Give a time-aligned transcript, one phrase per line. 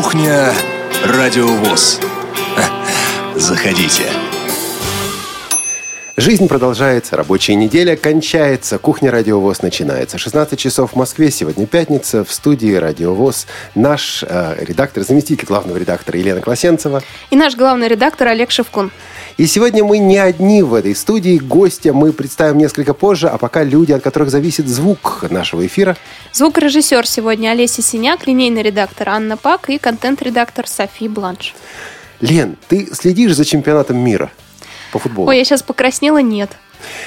[0.00, 0.52] Кухня
[1.06, 1.98] Радиовоз.
[3.34, 4.04] Заходите.
[6.16, 10.16] Жизнь продолжается, рабочая неделя кончается, кухня «Радиовоз» начинается.
[10.16, 16.16] 16 часов в Москве, сегодня пятница, в студии «Радиовоз» наш э, редактор, заместитель главного редактора
[16.16, 17.02] Елена Класенцева.
[17.30, 18.92] И наш главный редактор Олег Шевкун.
[19.38, 21.38] И сегодня мы не одни в этой студии.
[21.38, 25.96] Гостя мы представим несколько позже, а пока люди, от которых зависит звук нашего эфира.
[26.32, 31.54] Звукорежиссер сегодня Олеся Синяк, линейный редактор Анна Пак и контент-редактор Софи Бланш.
[32.20, 34.32] Лен, ты следишь за чемпионатом мира
[34.90, 35.28] по футболу?
[35.28, 36.50] Ой, я сейчас покраснела, нет.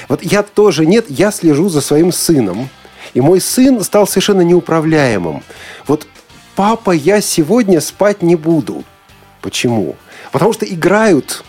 [0.08, 2.70] Вот я тоже нет, я слежу за своим сыном.
[3.12, 5.42] И мой сын стал совершенно неуправляемым.
[5.86, 6.06] Вот,
[6.54, 8.84] папа, я сегодня спать не буду.
[9.42, 9.96] Почему?
[10.30, 11.44] Потому что играют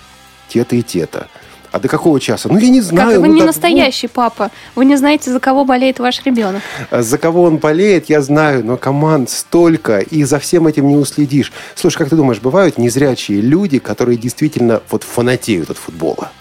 [0.54, 1.28] те-то и те-то.
[1.72, 2.50] А до какого часа?
[2.50, 3.14] Ну, я не знаю.
[3.14, 4.52] Как, вы ну, не так, настоящий папа.
[4.76, 6.62] Вы не знаете, за кого болеет ваш ребенок.
[6.92, 10.96] ну, за кого он болеет, я знаю, но команд столько, и за всем этим не
[10.96, 11.52] уследишь.
[11.74, 16.32] Слушай, как ты думаешь, бывают незрячие люди, которые действительно вот фанатеют от футбола?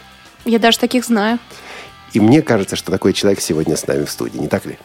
[0.44, 1.38] Я даже таких знаю.
[2.12, 4.76] И мне кажется, что такой человек сегодня с нами в студии, не так ли?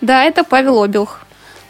[0.00, 1.20] Да, это Павел Обилх.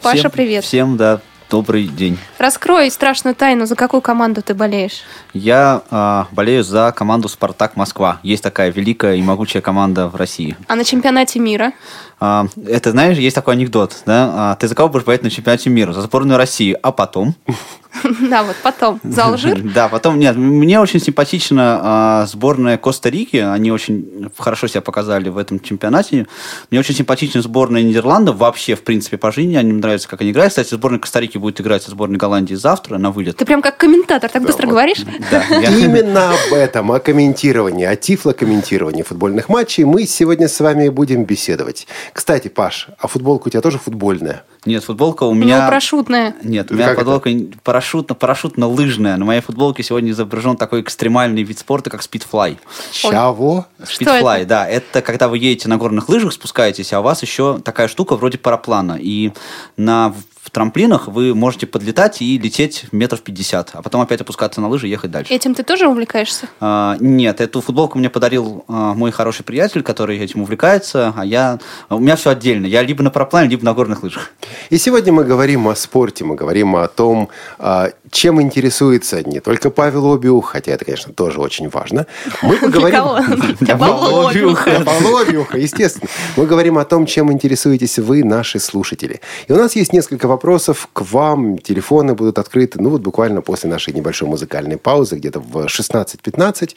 [0.01, 0.63] Паша, Всем- привет.
[0.63, 1.21] Всем, да,
[1.53, 2.17] добрый день.
[2.39, 5.03] Раскрой страшную тайну, за какую команду ты болеешь.
[5.33, 8.19] Я а, болею за команду «Спартак Москва».
[8.23, 10.57] Есть такая великая и могучая команда в России.
[10.67, 11.73] А на чемпионате мира?
[12.19, 14.31] А, это, знаешь, есть такой анекдот, да?
[14.33, 15.93] А, ты за кого будешь болеть на чемпионате мира?
[15.93, 16.77] За сборную России.
[16.81, 17.35] А потом?
[18.21, 18.99] Да, вот потом.
[19.03, 19.61] За Алжир?
[19.73, 23.37] Да, потом, нет, мне очень симпатична а, сборная Коста-Рики.
[23.37, 26.27] Они очень хорошо себя показали в этом чемпионате.
[26.69, 29.55] Мне очень симпатична сборная Нидерландов вообще, в принципе, по жизни.
[29.55, 30.51] Они мне нравятся, как они играют.
[30.51, 33.37] Кстати, сборная Коста-Рики будет играть со сборной Голландии завтра на вылет.
[33.37, 34.99] Ты прям как комментатор, так быстро говоришь?
[35.31, 41.25] Да, Именно об этом, о комментировании, о тифлокомментировании футбольных матчей мы сегодня с вами будем
[41.25, 41.87] беседовать.
[42.11, 44.43] Кстати, Паш, а футболка у тебя тоже футбольная?
[44.65, 45.57] Нет, футболка у меня...
[45.57, 46.35] него парашютная.
[46.43, 47.05] Нет, у Ну, меня как это?
[47.19, 47.29] футболка
[47.63, 49.17] парашютно, парашютно-лыжная.
[49.17, 52.59] На моей футболке сегодня изображен такой экстремальный вид спорта, как спидфлай.
[52.91, 53.65] Чего?
[53.83, 54.67] Спидфлай, да.
[54.67, 58.37] Это когда вы едете на горных лыжах, спускаетесь, а у вас еще такая штука вроде
[58.37, 58.97] параплана.
[58.99, 59.31] И
[59.77, 64.67] на в трамплинах вы можете подлетать и лететь метров 50, а потом опять опускаться на
[64.67, 65.33] лыжи и ехать дальше.
[65.33, 66.47] Этим ты тоже увлекаешься?
[66.59, 71.59] А, нет, эту футболку мне подарил а, мой хороший приятель, который этим увлекается, а я...
[71.89, 72.65] У меня все отдельно.
[72.65, 74.31] Я либо на параплане, либо на горных лыжах.
[74.69, 79.69] И сегодня мы говорим о спорте, мы говорим о том, а, чем интересуется не только
[79.69, 82.05] Павел Обиух, хотя это, конечно, тоже очень важно.
[82.41, 83.03] Мы поговорим...
[84.29, 84.83] Обиуха.
[84.85, 86.09] Павла Обиуха, естественно.
[86.37, 89.21] Мы говорим о том, чем интересуетесь вы, наши слушатели.
[89.47, 91.57] И у нас есть несколько вопросов к вам.
[91.57, 96.75] Телефоны будут открыты, ну вот буквально после нашей небольшой музыкальной паузы, где-то в 16-15.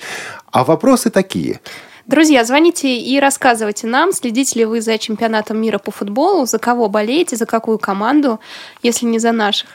[0.50, 1.60] А вопросы такие.
[2.06, 6.88] Друзья, звоните и рассказывайте нам, следите ли вы за чемпионатом мира по футболу, за кого
[6.88, 8.38] болеете, за какую команду,
[8.80, 9.68] если не за наших,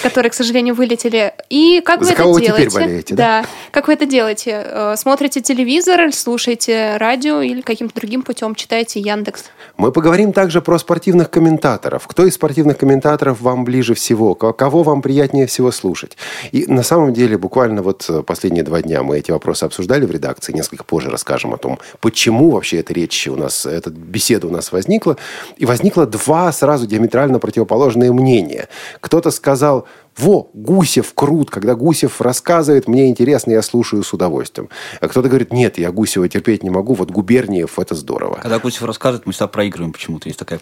[0.00, 1.34] которые, к сожалению, вылетели.
[1.50, 2.78] И как За вы кого вы это теперь делаете?
[2.86, 3.42] болеете, да?
[3.42, 3.48] да?
[3.72, 4.62] Как вы это делаете?
[4.64, 9.46] Э, Смотрите телевизор, слушаете радио или каким-то другим путем читаете Яндекс?
[9.76, 12.06] Мы поговорим также про спортивных комментаторов.
[12.06, 14.36] Кто из спортивных комментаторов вам ближе всего?
[14.36, 16.16] Ко- Кого вам приятнее всего слушать?
[16.52, 20.12] И на самом деле, буквально вот э, последние два дня мы эти вопросы обсуждали в
[20.12, 20.52] редакции.
[20.52, 24.70] Несколько позже расскажем о том, почему вообще эта речь у нас, эта беседа у нас
[24.70, 25.16] возникла.
[25.56, 28.68] И возникло два сразу диаметрально противоположные мнения.
[29.00, 29.86] Кто-то сказал,
[30.16, 31.50] во, Гусев крут.
[31.50, 34.68] Когда Гусев рассказывает, мне интересно, я слушаю с удовольствием.
[35.00, 38.38] А кто-то говорит, нет, я Гусева терпеть не могу, вот Губерниев, это здорово.
[38.40, 40.28] Когда Гусев рассказывает, мы всегда проигрываем почему-то.
[40.28, 40.60] Есть такая.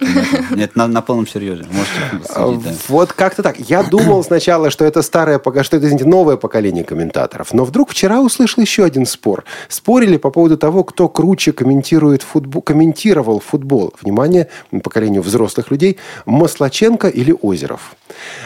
[0.50, 1.64] Нет, на, на полном серьезе.
[1.70, 2.58] Можете А.
[2.88, 3.58] Вот как-то так.
[3.58, 7.52] Я думал сначала, что это старое, пока что это, извините, новое поколение комментаторов.
[7.52, 9.44] Но вдруг вчера услышал еще один спор.
[9.68, 13.92] Спорили по поводу того, кто круче комментирует футбол, комментировал футбол.
[14.00, 14.48] Внимание,
[14.82, 15.98] поколению взрослых людей.
[16.24, 17.94] Маслаченко или Озеров.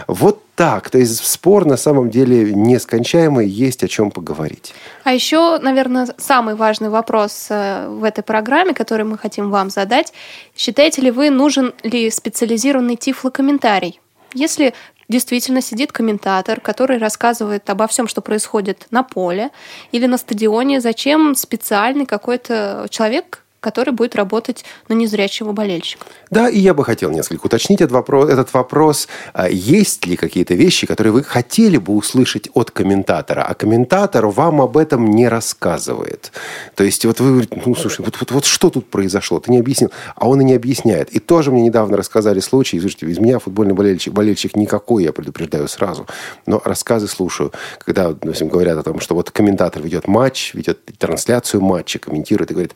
[0.06, 0.90] Вот так.
[0.90, 4.74] То есть спор на самом деле нескончаемый, есть о чем поговорить.
[5.04, 10.12] А еще, наверное, самый важный вопрос э, в этой программе, который мы хотим вам задать.
[10.56, 14.00] Считаете ли вы, нужен ли специализированный тифлокомментарий?
[14.32, 14.74] Если
[15.08, 19.50] действительно сидит комментатор, который рассказывает обо всем, что происходит на поле
[19.92, 26.06] или на стадионе, зачем специальный какой-то человек, который будет работать на незрячего болельщика?
[26.30, 28.30] Да, и я бы хотел несколько уточнить этот вопрос.
[28.30, 29.08] Этот вопрос.
[29.32, 34.60] А, Есть ли какие-то вещи, которые вы хотели бы услышать от комментатора, а комментатор вам
[34.60, 36.32] об этом не рассказывает?
[36.74, 39.40] То есть вот вы ну, слушай, вот, вот, вот что тут произошло?
[39.40, 39.90] Ты не объяснил.
[40.14, 41.10] А он и не объясняет.
[41.10, 42.78] И тоже мне недавно рассказали случай.
[42.80, 46.06] Слушайте, из меня футбольный болельщик, болельщик никакой, я предупреждаю сразу.
[46.46, 47.52] Но рассказы слушаю,
[47.84, 52.54] когда, допустим, говорят о том, что вот комментатор ведет матч, ведет трансляцию матча, комментирует и
[52.54, 52.74] говорит,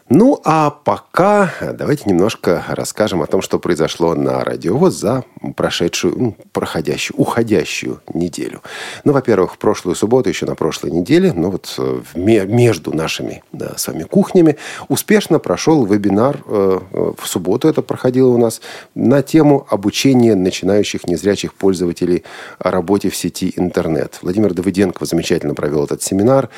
[0.07, 5.24] Ну, а пока давайте немножко расскажем о том, что произошло на радиовоз за
[5.56, 8.62] прошедшую, проходящую, уходящую неделю.
[9.04, 13.88] Ну, во-первых, прошлую субботу, еще на прошлой неделе, ну вот э, между нашими да, с
[13.88, 14.57] вами кухнями,
[14.90, 18.62] успешно прошел вебинар, э, в субботу это проходило у нас,
[18.94, 22.24] на тему обучения начинающих незрячих пользователей
[22.60, 24.19] работе в сети интернет.
[24.22, 26.50] Владимир Давыденко замечательно провел этот семинар.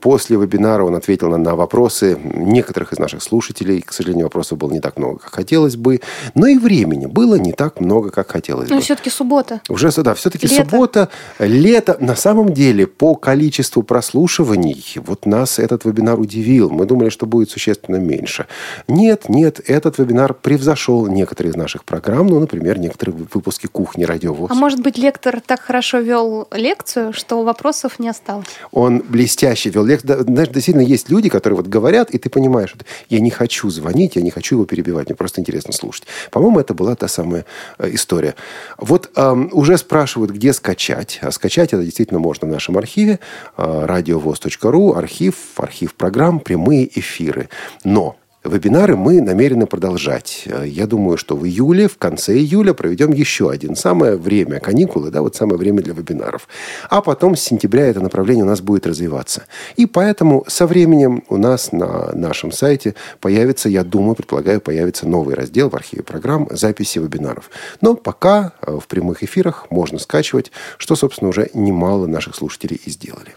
[0.00, 3.80] После вебинара он ответил на вопросы некоторых из наших слушателей.
[3.82, 6.00] К сожалению, вопросов было не так много, как хотелось бы.
[6.34, 8.82] Но и времени было не так много, как хотелось Но бы.
[8.82, 9.60] все-таки суббота.
[9.68, 10.64] Уже, да, все-таки Лето.
[10.70, 11.08] суббота,
[11.38, 11.96] лето.
[12.00, 16.70] На самом деле, по количеству прослушиваний, вот нас этот вебинар удивил.
[16.70, 18.46] Мы думали, что будет существенно меньше.
[18.88, 22.26] Нет, нет, этот вебинар превзошел некоторые из наших программ.
[22.28, 24.50] Ну, например, некоторые выпуски «Кухни радиовоз».
[24.50, 28.46] А может быть, лектор так хорошо вел лекцию, что вопросов не осталось?
[28.72, 30.18] Он блестяще вел лекцию.
[30.18, 32.74] Да, Знаешь, действительно, есть люди, которые вот говорят, и ты понимаешь,
[33.08, 36.06] я не хочу звонить, я не хочу его перебивать, мне просто интересно слушать.
[36.30, 37.44] По-моему, это была та самая
[37.78, 38.34] э, история.
[38.78, 41.18] Вот эм, уже спрашивают, где скачать.
[41.22, 43.18] А скачать это действительно можно в нашем архиве.
[43.56, 47.48] Э, радиовоз.ру, архив, архив программ, прямые эфиры.
[47.84, 50.42] Но Вебинары мы намерены продолжать.
[50.44, 53.74] Э, Я думаю, что в июле, в конце июля проведем еще один.
[53.74, 56.46] Самое время каникулы, да, вот самое время для вебинаров.
[56.90, 59.44] А потом с сентября это направление у нас будет развиваться.
[59.76, 65.34] И поэтому со временем у нас на нашем сайте появится, я думаю, предполагаю, появится новый
[65.34, 67.50] раздел в архиве программ записи вебинаров.
[67.80, 72.90] Но пока э, в прямых эфирах можно скачивать, что, собственно, уже немало наших слушателей и
[72.90, 73.32] сделали.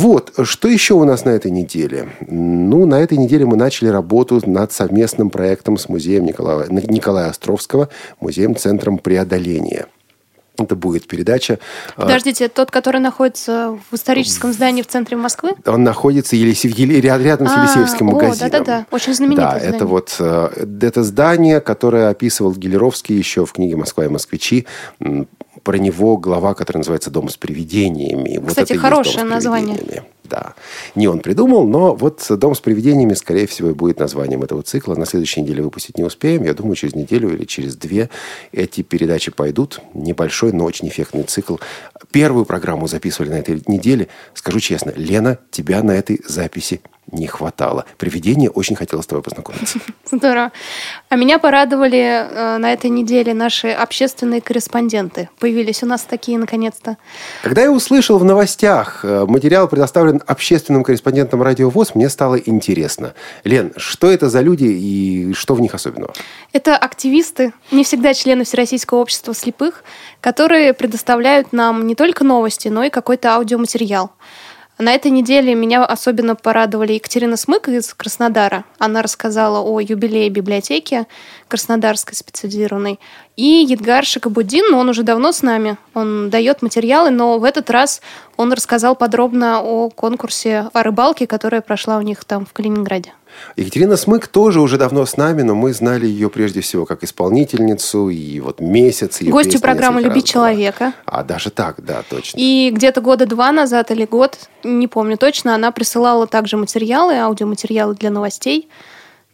[0.00, 2.08] Вот, что еще у нас на этой неделе?
[2.28, 7.88] Ну, на этой неделе мы начали работу над совместным проектом с музеем Николая, Николая Островского,
[8.20, 9.86] музеем-центром преодоления.
[10.58, 11.58] Это будет передача.
[11.96, 15.52] а, Подождите, тот, который находится в историческом здании в центре Москвы?
[15.66, 18.50] Он находится Елисев- рядом с А, Елисеевским магазином.
[18.50, 19.76] да-да-да, очень знаменитое Да, здание.
[19.76, 20.48] это вот э,
[20.82, 24.66] это здание, которое описывал Гелеровский еще в книге «Москва и москвичи».
[25.66, 28.38] Про него глава, которая называется «Дом с привидениями».
[28.38, 29.74] Вот Кстати, есть хорошее «Дом с название.
[29.74, 30.06] привидениями».
[30.22, 30.54] Да.
[30.94, 34.94] Не он придумал, но вот «Дом с привидениями», скорее всего, и будет названием этого цикла.
[34.94, 36.44] На следующей неделе выпустить не успеем.
[36.44, 38.10] Я думаю, через неделю или через две
[38.52, 39.80] эти передачи пойдут.
[39.92, 41.56] Небольшой, но очень эффектный цикл.
[42.12, 44.06] Первую программу записывали на этой неделе.
[44.34, 46.80] Скажу честно, Лена, тебя на этой записи
[47.12, 47.84] не хватало.
[47.98, 49.78] Привидение очень хотело с тобой познакомиться.
[50.10, 50.52] Здорово.
[51.08, 55.28] А меня порадовали э, на этой неделе наши общественные корреспонденты.
[55.38, 56.96] Появились у нас такие наконец-то.
[57.42, 63.14] Когда я услышал в новостях э, материал предоставлен общественным корреспондентом Радио ВОЗ, мне стало интересно.
[63.44, 66.12] Лен, что это за люди и что в них особенного?
[66.52, 69.84] Это активисты, не всегда члены Всероссийского общества слепых,
[70.20, 74.10] которые предоставляют нам не только новости, но и какой-то аудиоматериал.
[74.78, 78.64] На этой неделе меня особенно порадовали Екатерина Смык из Краснодара.
[78.78, 81.06] Она рассказала о юбилее библиотеки
[81.48, 83.00] Краснодарской специализированной.
[83.36, 88.02] И Едгар Шикабудин, он уже давно с нами, он дает материалы, но в этот раз
[88.36, 93.14] он рассказал подробно о конкурсе о рыбалке, которая прошла у них там в Калининграде.
[93.56, 98.08] Екатерина Смык тоже уже давно с нами, но мы знали ее прежде всего как исполнительницу,
[98.08, 100.92] и вот месяц ее Гостью программы «Любить человека».
[101.04, 102.38] А, даже так, да, точно.
[102.38, 107.94] И где-то года два назад или год, не помню точно, она присылала также материалы, аудиоматериалы
[107.94, 108.68] для новостей.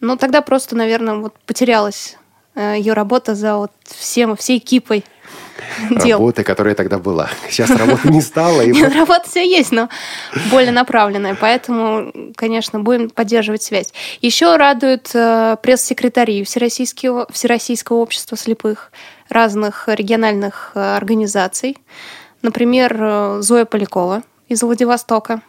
[0.00, 2.16] Но тогда просто, наверное, вот потерялась
[2.54, 5.04] э, ее работа за вот всем, всей кипой
[5.90, 6.18] дел.
[6.18, 7.28] Работа, которая тогда была.
[7.48, 8.62] Сейчас работы не стало.
[8.62, 9.88] и Нет, работа вся есть, но
[10.50, 11.34] более направленная.
[11.34, 13.92] Поэтому, конечно, будем поддерживать связь.
[14.20, 18.92] Еще радуют э, пресс-секретари Всероссийского, Всероссийского общества слепых,
[19.28, 21.78] разных региональных э, организаций.
[22.42, 25.42] Например, э, Зоя Полякова из Владивостока.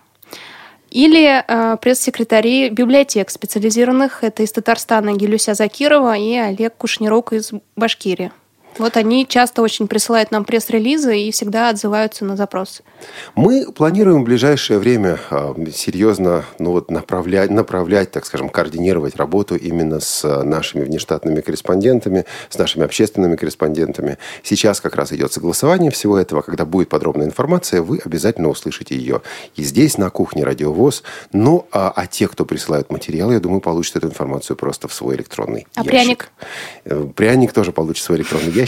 [0.90, 4.24] Или э, пресс-секретари библиотек специализированных.
[4.24, 8.32] Это из Татарстана Гелюся Закирова и Олег Кушнирук из Башкирии.
[8.78, 12.82] Вот они часто очень присылают нам пресс-релизы и всегда отзываются на запрос.
[13.36, 19.56] Мы планируем в ближайшее время а, серьезно ну, вот, направлять, направлять, так скажем, координировать работу
[19.56, 24.18] именно с а, нашими внештатными корреспондентами, с нашими общественными корреспондентами.
[24.42, 26.42] Сейчас как раз идет согласование всего этого.
[26.42, 29.22] Когда будет подробная информация, вы обязательно услышите ее
[29.56, 31.04] и здесь, на кухне Радиовоз.
[31.32, 35.16] Ну, а, а те, кто присылают материалы, я думаю, получат эту информацию просто в свой
[35.16, 35.92] электронный А ящик.
[35.92, 36.30] пряник?
[36.86, 38.63] Э, Пряник тоже получит свой электронный ящик.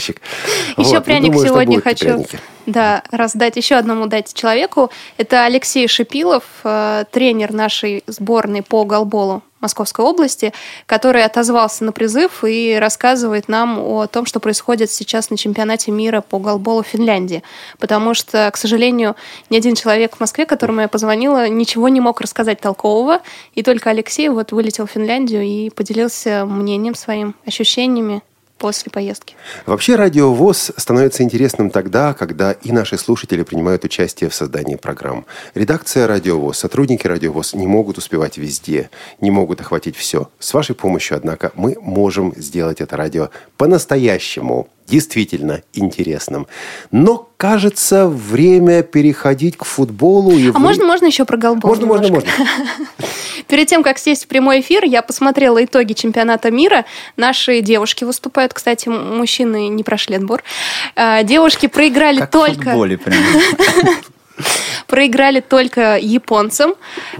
[0.76, 2.38] Еще Вот, ну, пряник думаю, сегодня хочу пряники.
[2.66, 4.90] да, раздать еще одному дать человеку.
[5.16, 10.52] Это Алексей Шипилов, э, тренер нашей сборной по голболу Московской области,
[10.86, 16.20] который отозвался на призыв и рассказывает нам о том, что происходит сейчас на чемпионате мира
[16.20, 17.42] по голболу в Финляндии.
[17.78, 19.16] Потому что, к сожалению,
[19.50, 23.22] ни один человек в Москве, которому я позвонила, ничего не мог рассказать толкового.
[23.54, 28.22] И только Алексей вот вылетел в Финляндию и поделился мнением своим, ощущениями
[28.58, 29.36] после поездки.
[29.66, 35.26] Вообще радио ВОЗ становится интересным тогда, когда и наши слушатели принимают участие в создании программ.
[35.54, 40.30] Редакция радио ВОЗ, сотрудники радио ВОЗ не могут успевать везде, не могут охватить все.
[40.38, 46.46] С вашей помощью, однако, мы можем сделать это радио по-настоящему действительно интересным.
[46.90, 50.32] Но, кажется, время переходить к футболу.
[50.32, 50.58] И а в...
[50.58, 51.68] можно, можно еще про голбол?
[51.70, 52.12] Можно, немножко?
[52.12, 52.46] можно, можно.
[53.48, 56.84] Перед тем, как сесть в прямой эфир, я посмотрела итоги чемпионата мира.
[57.16, 58.54] Наши девушки выступают.
[58.54, 60.42] Кстати, мужчины не прошли отбор.
[60.94, 62.60] А, девушки проиграли как только...
[62.60, 63.18] В футболе прям.
[64.86, 66.74] проиграли только японцам,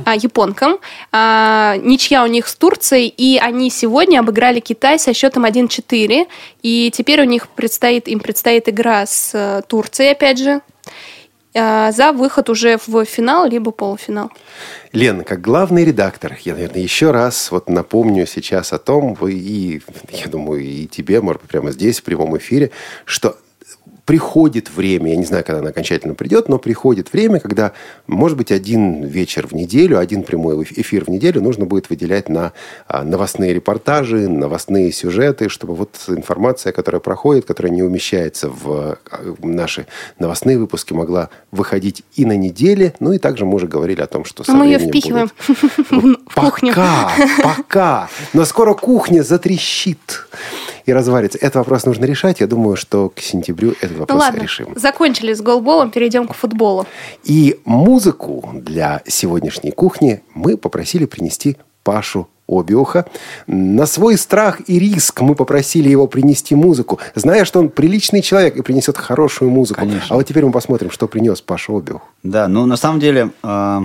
[0.04, 0.78] а, японкам.
[1.12, 6.26] А, ничья у них с Турцией, и они сегодня обыграли Китай со счетом 1-4.
[6.62, 10.60] И теперь у них предстоит, им предстоит игра с э, Турцией, опять же,
[11.58, 14.30] а, за выход уже в финал либо полуфинал.
[14.92, 19.80] Лена, как главный редактор, я, наверное, еще раз вот напомню сейчас о том, вы и,
[20.10, 22.72] я думаю, и тебе, может прямо здесь, в прямом эфире,
[23.04, 23.36] что
[24.06, 27.72] приходит время, я не знаю, когда она окончательно придет, но приходит время, когда,
[28.06, 32.52] может быть, один вечер в неделю, один прямой эфир в неделю нужно будет выделять на
[32.86, 39.34] а, новостные репортажи, новостные сюжеты, чтобы вот информация, которая проходит, которая не умещается в а,
[39.42, 39.88] наши
[40.20, 42.94] новостные выпуски, могла выходить и на неделе.
[43.00, 45.30] Ну и также мы уже говорили о том, что со Мы ее впихиваем
[46.28, 46.68] в кухню.
[46.68, 47.10] Пока,
[47.42, 48.08] пока.
[48.32, 50.28] Но скоро кухня затрещит
[50.84, 51.38] и разварится.
[51.38, 52.38] Этот вопрос нужно решать.
[52.38, 54.72] Я думаю, что к сентябрю этот ну вопрос ну, ладно, решим.
[54.76, 56.86] Закончили с голболом, перейдем к футболу.
[57.24, 63.06] И музыку для сегодняшней кухни мы попросили принести Пашу Обиуха.
[63.46, 68.56] На свой страх и риск мы попросили его принести музыку, зная, что он приличный человек
[68.56, 69.80] и принесет хорошую музыку.
[69.80, 70.08] Конечно.
[70.10, 72.02] А вот теперь мы посмотрим, что принес Паша Обиух.
[72.22, 73.80] Да, ну на самом деле э,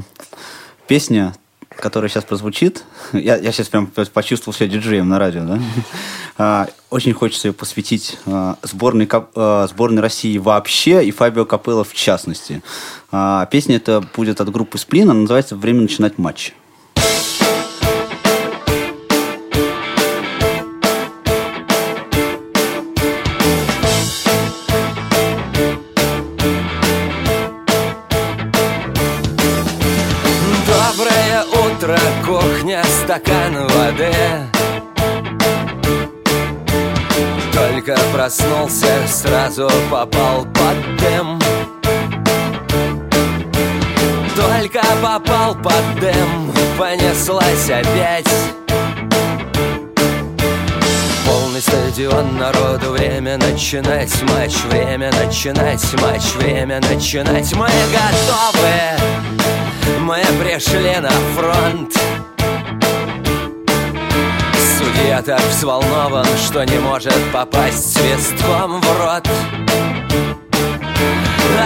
[0.88, 1.34] песня
[1.76, 5.60] которая сейчас прозвучит, я, я сейчас прям почувствовал себя диджеем на радио, да?
[6.38, 11.94] А, очень хочется ее посвятить а, сборной, а, сборной России вообще и Фабио Капелло в
[11.94, 12.64] частности.
[13.52, 16.54] Песня это будет от группы Сплин, она называется «Время начинать матч».
[33.12, 34.14] Стакан воды.
[37.54, 41.42] Только проснулся, сразу попал под дым.
[44.34, 48.34] Только попал под дым, понеслась опять.
[51.26, 57.54] Полный стадион народу, время начинать матч Время начинать матч, время начинать.
[57.56, 58.70] Мы готовы,
[60.00, 61.92] мы пришли на фронт
[65.12, 69.28] я так взволнован, что не может попасть свистком в рот.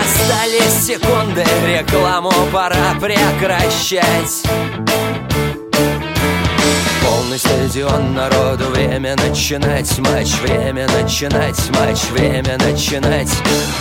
[0.01, 4.43] Остались секунды, рекламу пора прекращать
[7.05, 13.29] Полный стадион народу, время начинать матч, время начинать матч, время начинать.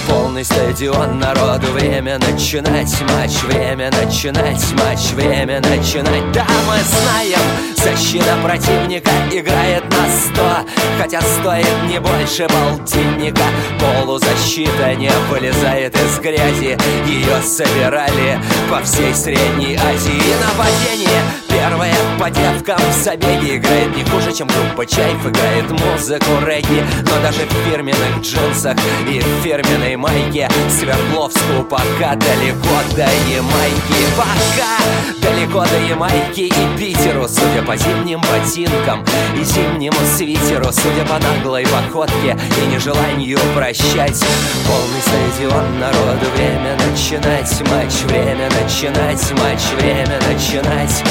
[0.09, 6.33] Полный стадион народу, время начинать матч, время начинать матч, время начинать.
[6.33, 7.41] Да, мы знаем,
[7.77, 10.69] защита противника играет на сто,
[11.01, 13.45] хотя стоит не больше полтинника.
[13.81, 16.77] Полузащита не вылезает из грязи,
[17.07, 18.39] ее собирали
[18.71, 20.35] по всей Средней Азии.
[20.43, 26.85] Нападение первое по девкам в забеге Играет не хуже, чем группа Чайф Играет музыку регги
[27.11, 28.77] Но даже в фирменных джинсах
[29.09, 34.05] и в фирменной майке Свердловску пока далеко до Ямайки.
[34.17, 34.75] Пока
[35.23, 39.05] далеко до Ямайки и Питеру Судя по зимним ботинкам
[39.39, 44.23] и зимнему свитеру Судя по наглой походке и нежеланию прощать.
[44.67, 51.03] Полный стадион народу Время начинать матч Время начинать матч Время начинать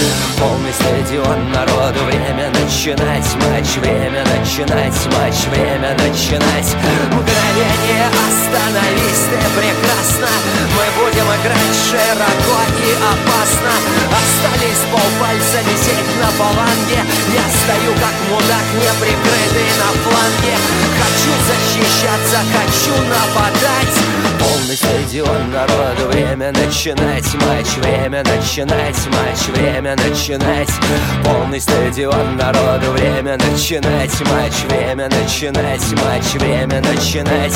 [0.44, 2.04] Полный стадион народу.
[2.04, 6.76] Время начинать матч, время начинать матч, время начинать.
[7.16, 10.28] Мгновение остановись, ты прекрасно
[10.76, 13.72] Мы будем играть широко и опасно.
[14.20, 17.00] Остались полпальца висеть на фаланге.
[17.32, 20.56] Я стою как мудак, неприкрытый на фланге.
[21.00, 23.96] Хочу защищаться, хочу нападать.
[24.40, 33.38] Полный стадион народу, время начинать матч, время начинать матч, время начинать Полный стадион народу, время
[33.38, 34.20] начинать.
[34.32, 35.84] Матч, время начинать.
[36.04, 37.54] Матч, время начинать.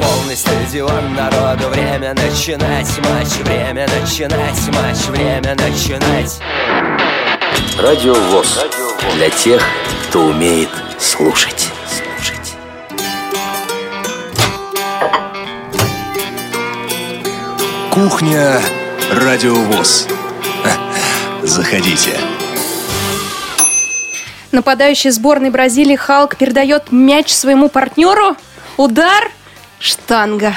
[0.00, 2.88] Полный стадион народу, время начинать.
[3.10, 4.58] Матч, время начинать.
[4.68, 6.40] Матч, время начинать.
[7.78, 8.64] Радио ВОЗ.
[9.16, 9.62] Для тех,
[10.08, 11.68] кто умеет слушать.
[17.90, 18.62] Кухня
[19.12, 20.08] Радио ВОЗ.
[21.44, 22.18] Заходите.
[24.50, 28.36] Нападающий сборной Бразилии Халк передает мяч своему партнеру.
[28.78, 29.30] Удар.
[29.78, 30.54] Штанга.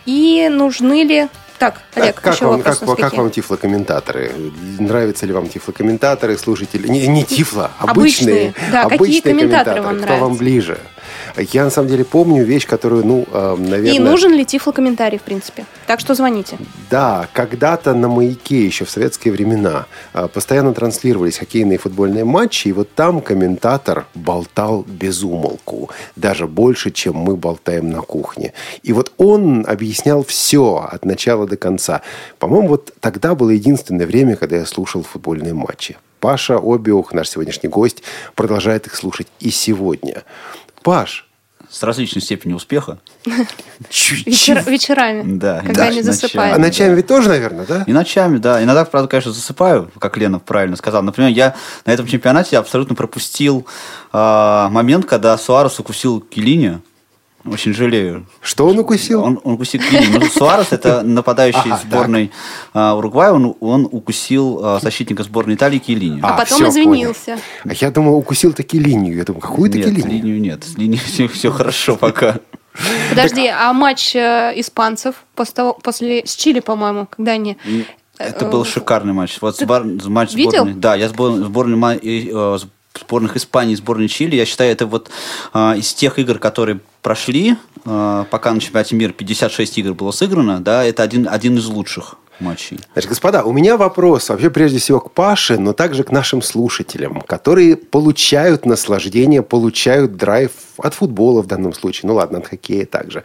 [0.05, 4.31] И нужны ли так, Олег, как, еще вам, как, как вам тифлокомментаторы?
[4.79, 6.87] Нравятся ли вам тифлокомментаторы, слушатели?
[6.87, 8.47] Не, не тифло, Обычные.
[8.49, 8.71] обычные.
[8.71, 10.25] Да, какие обычные комментаторы вам Кто нравятся?
[10.25, 10.79] вам ближе?
[11.37, 13.93] Я, на самом деле, помню вещь, которую, ну, э, наверное...
[13.93, 15.65] И нужен ли тифлокомментарий, в принципе?
[15.87, 16.57] Так что звоните.
[16.89, 22.67] Да, когда-то на «Маяке» еще в советские времена а, постоянно транслировались хоккейные и футбольные матчи,
[22.67, 28.53] и вот там комментатор болтал без умолку, даже больше, чем мы болтаем на кухне.
[28.83, 32.01] И вот он объяснял все от начала до конца.
[32.39, 35.97] По-моему, вот тогда было единственное время, когда я слушал футбольные матчи.
[36.19, 38.03] Паша Обиух, наш сегодняшний гость,
[38.35, 40.23] продолжает их слушать и сегодня.
[40.83, 41.25] Паш,
[41.69, 42.97] С различной степенью успеха.
[44.25, 46.01] Вечер- вечерами, Да, когда да, не ночами.
[46.01, 46.57] засыпают.
[46.57, 47.83] А ночами ведь тоже, наверное, да?
[47.85, 48.63] И ночами, да.
[48.63, 51.03] Иногда, правда, конечно, засыпаю, как Лена правильно сказала.
[51.03, 51.55] Например, я
[51.85, 53.67] на этом чемпионате абсолютно пропустил
[54.11, 56.79] а, момент, когда Суарес укусил Келини.
[57.51, 58.25] Очень жалею.
[58.41, 59.23] Что он укусил?
[59.23, 60.17] Он, он укусил Келини.
[60.19, 62.31] Ну, Суарес, это нападающий Ага, сборной
[62.73, 66.19] а, Уругвая, он, он укусил а, защитника сборной Италии Келини.
[66.21, 67.37] А, А, потом извинился.
[67.63, 69.15] А я думал, укусил таки линию.
[69.15, 70.09] Я думаю, какую таки линию?
[70.09, 70.63] линию нет.
[70.63, 72.39] С линией все, все хорошо пока.
[73.09, 77.57] Подожди, а матч э, испанцев после, того, после с Чили, по-моему, когда они...
[78.17, 79.37] Это э, был шикарный матч.
[79.41, 80.73] Вот сбор- матч сборной.
[80.73, 82.57] Да, я сбор- сборной, э,
[82.99, 84.35] сборных Испании, сборной Чили.
[84.35, 85.09] Я считаю, это вот
[85.53, 90.59] э, из тех игр, которые прошли, э, пока на чемпионате мира 56 игр было сыграно,
[90.59, 92.79] да, это один, один из лучших матчей.
[92.93, 97.21] Значит, господа, у меня вопрос вообще прежде всего к Паше, но также к нашим слушателям,
[97.21, 102.07] которые получают наслаждение, получают драйв от футбола в данном случае.
[102.07, 103.23] Ну ладно, от хоккея также.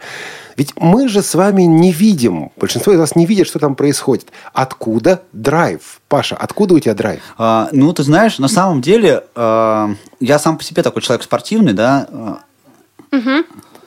[0.57, 4.27] Ведь мы же с вами не видим, большинство из вас не видят, что там происходит.
[4.53, 6.01] Откуда драйв?
[6.07, 7.21] Паша, откуда у тебя драйв?
[7.37, 9.87] А, ну, ты знаешь, на самом деле, э,
[10.19, 12.07] я сам по себе такой человек спортивный, да,
[13.11, 13.23] э,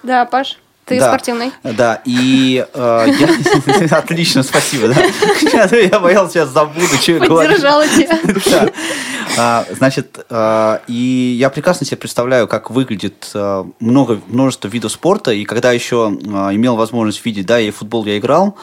[0.02, 0.58] Да, Паш,
[0.88, 1.09] ты Да.
[1.09, 1.53] спортивный.
[1.62, 3.98] Да, и э, я...
[3.98, 5.68] Отлично, спасибо, да.
[5.77, 7.48] Я боялся, сейчас забуду, что я говорю.
[7.48, 8.18] Поддержала тебя.
[8.48, 8.68] Да.
[9.37, 15.33] А, Значит, а, и я прекрасно себе представляю, как выглядит а, много, множество видов спорта,
[15.33, 18.57] и когда еще а, имел возможность видеть, да, и в футбол я играл,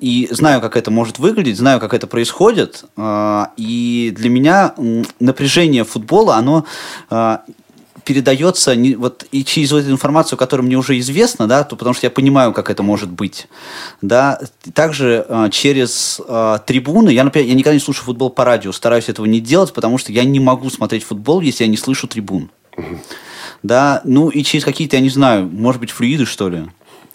[0.00, 2.84] и знаю, как это может выглядеть, знаю, как это происходит,
[3.56, 4.74] и для меня
[5.20, 6.64] напряжение футбола, оно
[8.06, 11.92] передается не, вот и через вот эту информацию, которая мне уже известна, да, то потому
[11.92, 13.48] что я понимаю, как это может быть,
[14.00, 14.38] да,
[14.72, 19.08] также э, через э, трибуны, я, например, я никогда не слушаю футбол по радио, стараюсь
[19.08, 22.48] этого не делать, потому что я не могу смотреть футбол, если я не слышу трибун,
[23.64, 26.62] да, ну и через какие-то, я не знаю, может быть, флюиды, что ли,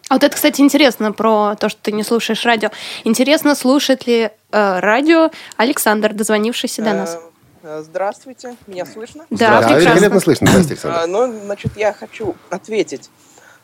[0.10, 2.70] А вот это, кстати, интересно про то, что ты не слушаешь радио.
[3.06, 7.18] Интересно, слушает ли э, радио Александр, дозвонившийся до нас?
[7.64, 9.26] Э, Здравствуйте, меня слышно?
[9.30, 10.20] Да, великолепно прекрасно.
[10.20, 10.48] слышно.
[10.52, 11.00] Здравствуйте, Александр.
[11.04, 13.10] А, Ну, значит, я хочу ответить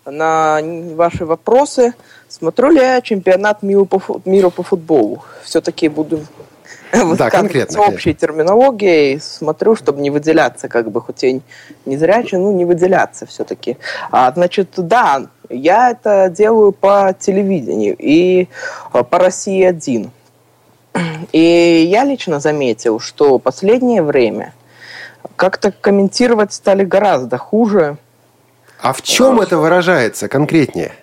[0.06, 0.60] на
[0.96, 1.94] ваши вопросы.
[2.30, 5.24] Смотрю ли я чемпионат мира по, мира по футболу?
[5.44, 6.18] Все-таки буду
[6.92, 9.20] высказываться конкретно, общей терминологией.
[9.20, 11.42] Смотрю, чтобы не выделяться, как бы, хоть и
[11.86, 13.78] не зрячий, ну, не выделяться все-таки.
[14.12, 18.48] А, значит, да, я это делаю по телевидению и
[18.94, 20.12] э, по России-1.
[21.32, 24.54] И я лично заметил, что последнее время
[25.36, 27.98] как-то комментировать стали гораздо хуже.
[28.82, 30.94] А в чем это выражается конкретнее?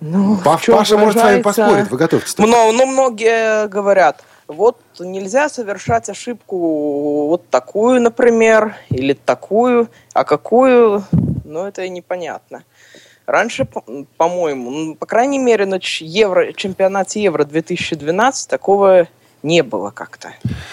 [0.00, 2.34] Ну, Паша может с вами выражается- поспорить, вы готовьтесь.
[2.34, 2.50] только.
[2.50, 11.04] Но, но многие говорят, вот нельзя совершать ошибку вот такую, например, или такую, а какую,
[11.44, 12.62] ну это непонятно.
[13.28, 13.84] Раньше, по-
[14.16, 19.06] по-моему, ну, по крайней мере, на евро, чемпионате Евро 2012 такого
[19.42, 20.32] не было как-то.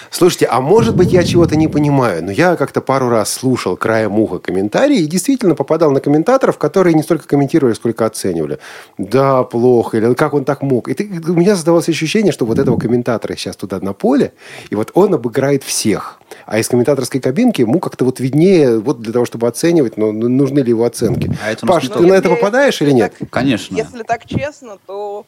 [0.10, 4.18] Слушайте, а может быть я чего-то не понимаю, но я как-то пару раз слушал краем
[4.20, 8.60] уха комментарии и действительно попадал на комментаторов, которые не столько комментировали, сколько оценивали.
[8.98, 10.88] Да, плохо, или как он так мог.
[10.88, 14.34] И ты- у меня создавалось ощущение, что вот этого комментатора сейчас туда на поле,
[14.70, 16.20] и вот он обыграет всех.
[16.46, 20.28] А из комментаторской кабинки ему как-то вот виднее, вот для того, чтобы оценивать, но ну,
[20.28, 21.32] нужны ли его оценки.
[21.46, 23.14] А это Паш, ты на это попадаешь или нет?
[23.20, 23.76] так- Конечно.
[23.76, 25.26] Если так честно, то,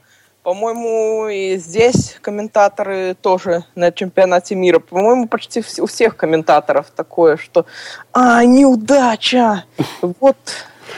[0.48, 4.80] по-моему, и здесь комментаторы тоже на чемпионате мира.
[4.80, 7.66] По-моему, почти у всех комментаторов такое, что
[8.14, 9.66] «А, неудача!
[10.02, 10.38] Вот,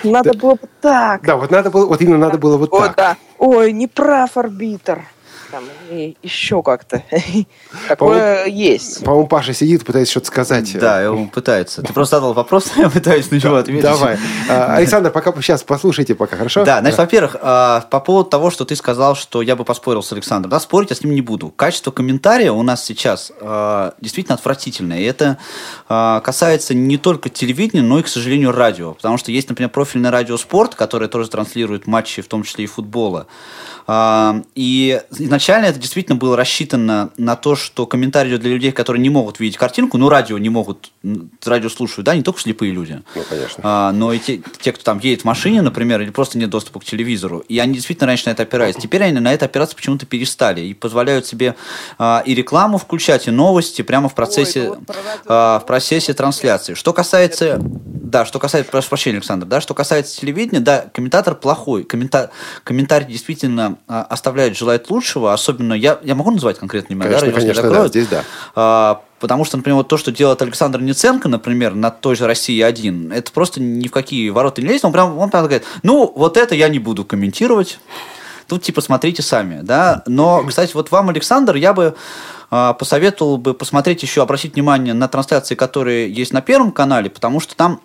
[0.04, 2.96] надо было бы так!» Да, вот надо было, вот именно надо было вот Вот, так.
[2.96, 3.18] да.
[3.40, 5.04] «Ой, не прав арбитр!»
[5.52, 7.04] Там, и еще как-то.
[7.88, 9.04] Такое есть.
[9.04, 10.78] По-моему, Паша сидит, пытается что-то сказать.
[10.78, 11.82] Да, он пытается.
[11.82, 13.82] Ты просто задал вопрос, я пытаюсь на него ответить.
[13.82, 14.20] Давай.
[14.48, 16.66] А, Александр, пока сейчас послушайте пока, хорошо?
[16.66, 20.12] Да, значит, во-первых, а, по поводу того, что ты сказал, что я бы поспорил с
[20.14, 20.52] Александром.
[20.52, 21.50] Да, спорить я с ним не буду.
[21.50, 25.00] Качество комментария у нас сейчас а, действительно отвратительное.
[25.00, 25.38] И это
[25.88, 28.94] касается не только телевидения, но и, к сожалению, радио.
[28.94, 33.28] Потому что есть, например, профильный радиоспорт, который тоже транслирует матчи, в том числе и футбола.
[34.56, 35.02] И
[35.40, 39.40] изначально это действительно было рассчитано на то, что комментарий идет для людей, которые не могут
[39.40, 40.92] видеть картинку, ну, радио не могут,
[41.46, 43.02] радио слушают, да, не только слепые люди.
[43.16, 43.62] Ну, конечно.
[43.64, 46.82] А, но и те, те, кто там едет в машине, например, или просто нет доступа
[46.82, 48.76] к телевизору, и они действительно раньше на это опирались.
[48.76, 51.56] Теперь они на это опираться почему-то перестали и позволяют себе
[51.98, 54.80] а, и рекламу включать, и новости прямо в процессе, Ой, вот
[55.26, 56.74] а, в процессе трансляции.
[56.74, 61.84] Что касается, да, что касается, прошу прощения, Александр, да, что касается телевидения, да, комментатор плохой,
[61.84, 62.32] коммента,
[62.64, 67.34] комментарий действительно а, оставляет желать лучшего, особенно я, я могу называть конкретные имена, Конечно, да,
[67.34, 68.24] конечно, не да, здесь да.
[68.56, 73.14] А, Потому что, например, вот то, что делает Александр Ниценко, например, на той же России-1,
[73.14, 74.86] это просто ни в какие ворота не лезет.
[74.86, 77.80] Он прям, он прям говорит, ну, вот это я не буду комментировать.
[78.48, 80.04] Тут, типа, смотрите сами, да.
[80.08, 81.96] Но, кстати, вот вам, Александр, я бы
[82.50, 87.42] а, посоветовал бы посмотреть еще, обратить внимание на трансляции, которые есть на Первом канале, потому
[87.42, 87.82] что там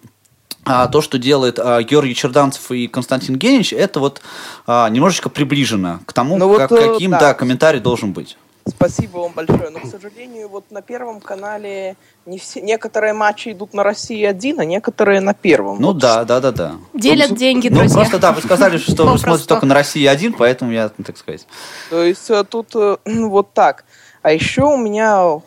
[0.65, 4.23] а, то, что делает а, Георгий Черданцев и Константин Генич, это вот
[4.67, 7.21] а, немножечко приближено к тому, Ну вот, как- э, каким да.
[7.21, 8.37] да, комментарий должен быть.
[8.67, 9.69] Спасибо вам большое.
[9.69, 14.59] Но, к сожалению, вот на Первом канале не все, некоторые матчи идут на России один,
[14.59, 15.79] а некоторые на Первом.
[15.81, 16.73] Ну Вот да, да, да, да.
[16.95, 17.97] Делят деньги, Ну, друзья.
[17.97, 21.19] просто да, вы сказали, что вы смотрите только на России один, поэтому я, ну, так
[21.19, 21.47] сказать.
[21.91, 23.85] То есть э, тут э, вот так.
[24.23, 25.43] А еще у меня,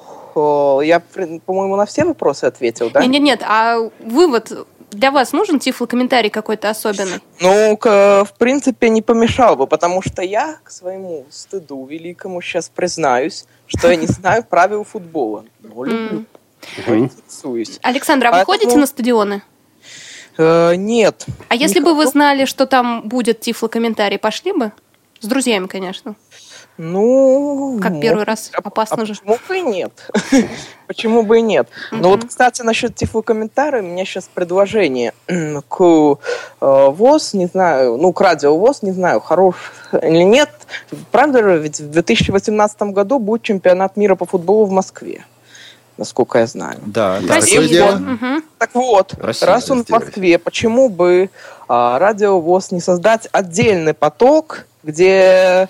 [0.86, 1.01] я,
[1.47, 3.01] по-моему, на все вопросы ответил, да?
[3.01, 3.41] Нет, нет, нет.
[3.43, 7.19] А вывод для вас нужен тифлокомментарий какой-то особенный?
[7.41, 12.69] Ну, к- в принципе, не помешал бы, потому что я к своему стыду великому сейчас
[12.69, 15.45] признаюсь, что я не знаю правил футбола.
[15.62, 16.26] Но люблю,
[16.88, 17.80] интересуюсь.
[17.84, 19.41] Александр, а вы ходите на стадионы?
[20.38, 21.26] Э, Нет.
[21.50, 24.71] А если бы вы знали, что там будет тифлокомментарий, пошли бы?
[25.19, 26.15] С друзьями, конечно.
[26.77, 28.51] Ну, Как может, первый раз.
[28.53, 29.15] а- Опасно а же.
[29.15, 30.11] Почему бы и нет?
[30.87, 31.67] Почему бы и нет?
[31.91, 36.15] Но вот, кстати, насчет тифлокомментария, у меня сейчас предложение к э,
[36.61, 39.55] ВОЗ, не знаю, ну, к радио ВОЗ, не знаю, хорош
[39.91, 40.51] или нет.
[41.11, 45.25] Правда же, ведь в 2018 году будет чемпионат мира по футболу в Москве,
[45.97, 46.77] насколько я знаю.
[46.85, 47.35] Да, да.
[47.35, 47.67] Россия.
[47.67, 47.95] дело.
[47.95, 48.43] Мгм.
[48.59, 49.89] Так вот, Россия раз он в.
[49.89, 51.31] Москве, почему бы
[51.67, 55.67] а, радио ВОЗ не создать отдельный поток, где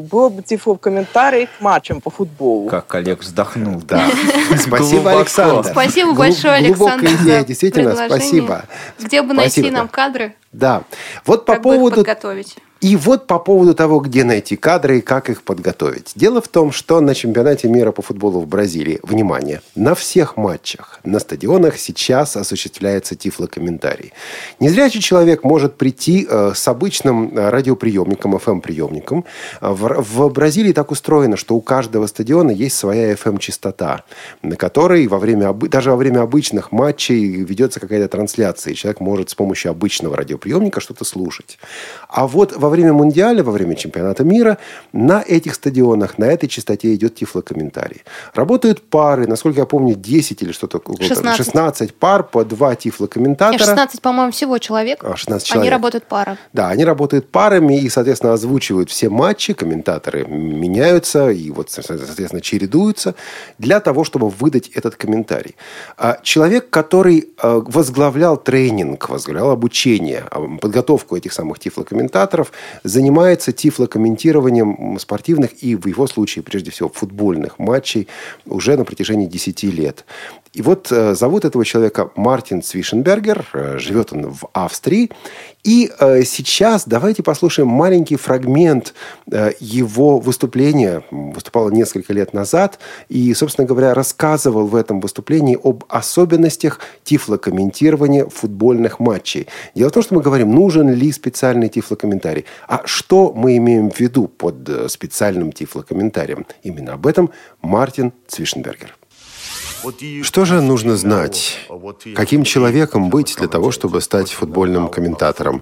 [0.00, 2.68] было бы типа комментарий к матчам по футболу?
[2.68, 3.80] Как Олег вздохнул.
[3.82, 4.08] Да.
[4.58, 5.12] Спасибо.
[5.12, 5.70] Александр.
[5.70, 8.20] Спасибо большое, глубокая Александр, идея, за действительно, предложение.
[8.20, 8.64] спасибо.
[8.98, 10.82] Где бы найти нам кадры, Да.
[11.24, 12.56] Вот по поводу подготовить?
[12.82, 16.10] И вот по поводу того, где найти кадры и как их подготовить.
[16.16, 20.98] Дело в том, что на чемпионате мира по футболу в Бразилии, внимание, на всех матчах,
[21.04, 24.12] на стадионах сейчас осуществляется тифлокомментарий.
[24.58, 29.26] Незрячий человек может прийти э, с обычным э, радиоприемником, FM-приемником.
[29.60, 34.02] В, в Бразилии так устроено, что у каждого стадиона есть своя FM-частота,
[34.42, 39.30] на которой во время, даже во время обычных матчей ведется какая-то трансляция, и человек может
[39.30, 41.60] с помощью обычного радиоприемника что-то слушать.
[42.08, 44.58] А вот во время Мундиаля, во время чемпионата мира
[44.92, 48.02] на этих стадионах, на этой частоте идет тифлокомментарий.
[48.34, 51.36] Работают пары, насколько я помню, 10 или что-то около того, 16.
[51.46, 53.58] 16 пар по два Нет, тифлокомментатора.
[53.58, 55.04] 16, по-моему, всего человек.
[55.04, 55.72] А, 16 Они человек.
[55.72, 56.38] работают пара.
[56.52, 63.14] Да, они работают парами и, соответственно, озвучивают все матчи, комментаторы меняются и вот, соответственно, чередуются
[63.58, 65.56] для того, чтобы выдать этот комментарий.
[65.96, 72.52] А Человек, который э, возглавлял тренинг, возглавлял обучение, а, подготовку этих самых тифлокомментаторов,
[72.84, 78.08] занимается тифлокомментированием спортивных и, в его случае, прежде всего, футбольных матчей
[78.46, 80.04] уже на протяжении 10 лет.
[80.52, 85.10] И вот э, зовут этого человека Мартин Цвишенбергер, э, живет он в Австрии.
[85.64, 88.92] И э, сейчас давайте послушаем маленький фрагмент
[89.60, 91.04] его выступления.
[91.10, 99.00] Выступал несколько лет назад и, собственно говоря, рассказывал в этом выступлении об особенностях тифлокомментирования футбольных
[99.00, 99.46] матчей.
[99.74, 102.44] Дело в том, что мы говорим, нужен ли специальный тифлокомментарий.
[102.68, 106.44] А что мы имеем в виду под специальным тифлокомментарием?
[106.62, 107.30] Именно об этом
[107.62, 108.96] Мартин Цвишенбергер.
[110.22, 111.58] Что же нужно знать?
[112.14, 115.60] Каким человеком быть для того, чтобы стать футбольным комментатором?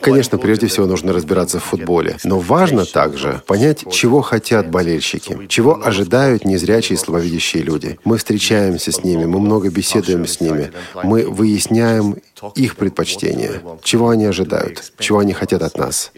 [0.00, 2.16] Конечно, прежде всего нужно разбираться в футболе.
[2.22, 7.98] Но важно также понять, чего хотят болельщики, чего ожидают незрячие и слабовидящие люди.
[8.04, 10.70] Мы встречаемся с ними, мы много беседуем с ними,
[11.02, 12.16] мы выясняем
[12.54, 16.12] их предпочтения, чего они ожидают, чего они хотят от нас.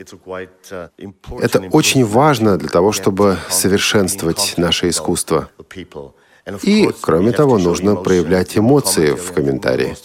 [1.40, 5.48] Это очень важно для того, чтобы совершенствовать наше искусство.
[6.62, 9.96] И, кроме того, нужно проявлять эмоции в комментарии.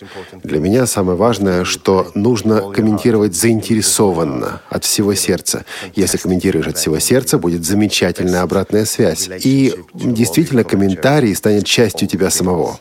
[0.43, 5.65] Для меня самое важное, что нужно комментировать заинтересованно, от всего сердца.
[5.95, 9.29] Если комментируешь от всего сердца, будет замечательная обратная связь.
[9.43, 12.79] И действительно, комментарий станет частью тебя самого.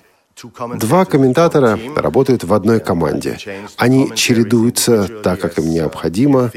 [0.79, 3.38] Два комментатора работают в одной команде.
[3.77, 6.51] Они чередуются так, как им необходимо.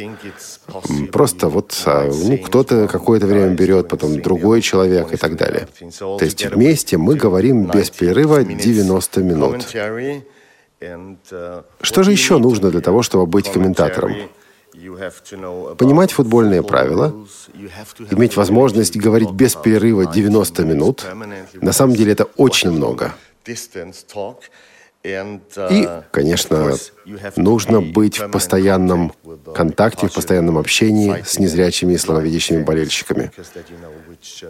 [1.11, 5.67] Просто вот а, ну, кто-то какое-то время берет, потом другой человек и так далее.
[5.99, 9.67] То есть вместе мы говорим без перерыва 90 минут.
[11.81, 14.13] Что же еще нужно для того, чтобы быть комментатором?
[15.77, 17.13] Понимать футбольные правила,
[18.11, 21.05] иметь возможность говорить без перерыва 90 минут.
[21.53, 23.13] На самом деле это очень много.
[25.03, 26.73] И, Uh, конечно,
[27.35, 29.13] нужно быть в постоянном
[29.53, 33.31] контакте, в постоянном общении с незрячими и слабовидящими болельщиками,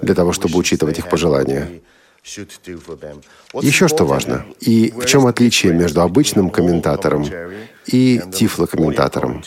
[0.01, 1.81] для того, чтобы учитывать их пожелания.
[2.23, 7.27] Еще что важно, и в чем отличие между обычным комментатором
[7.87, 9.43] и тифлокомментатором?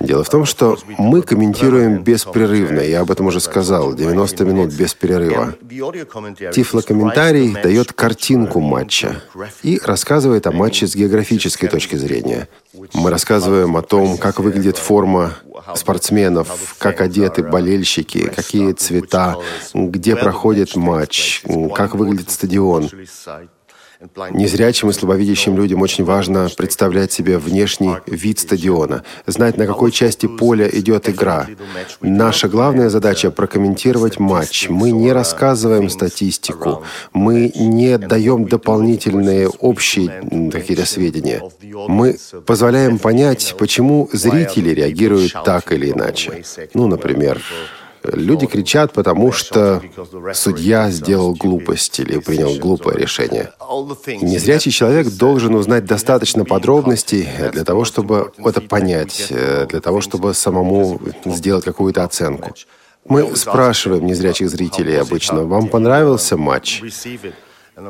[0.00, 4.94] Дело в том, что мы комментируем беспрерывно, я об этом уже сказал, 90 минут без
[4.94, 5.54] перерыва.
[6.52, 9.22] Тифлокомментарий дает картинку матча
[9.62, 12.48] и рассказывает о матче с географической точки зрения.
[12.94, 15.34] Мы рассказываем о том, как выглядит форма
[15.74, 19.36] спортсменов, как одеты болельщики, какие цвета,
[19.74, 21.42] где проходит матч,
[21.74, 22.90] как выглядит стадион.
[24.30, 30.26] Незрячим и слабовидящим людям очень важно представлять себе внешний вид стадиона, знать, на какой части
[30.26, 31.46] поля идет игра.
[32.00, 34.68] Наша главная задача— прокомментировать матч.
[34.70, 36.82] Мы не рассказываем статистику,
[37.12, 41.42] мы не даем дополнительные общие какие-то сведения.
[41.62, 46.42] Мы позволяем понять, почему зрители реагируют так или иначе.
[46.72, 47.42] Ну, например,
[48.02, 49.82] Люди кричат, потому что
[50.32, 53.50] судья сделал глупость или принял глупое решение.
[54.22, 60.32] Незрячий человек должен узнать достаточно подробностей для того, чтобы это понять, э, для того, чтобы
[60.34, 62.54] самому сделать какую-то оценку.
[63.06, 66.82] Мы спрашиваем незрячих зрителей обычно, вам понравился матч?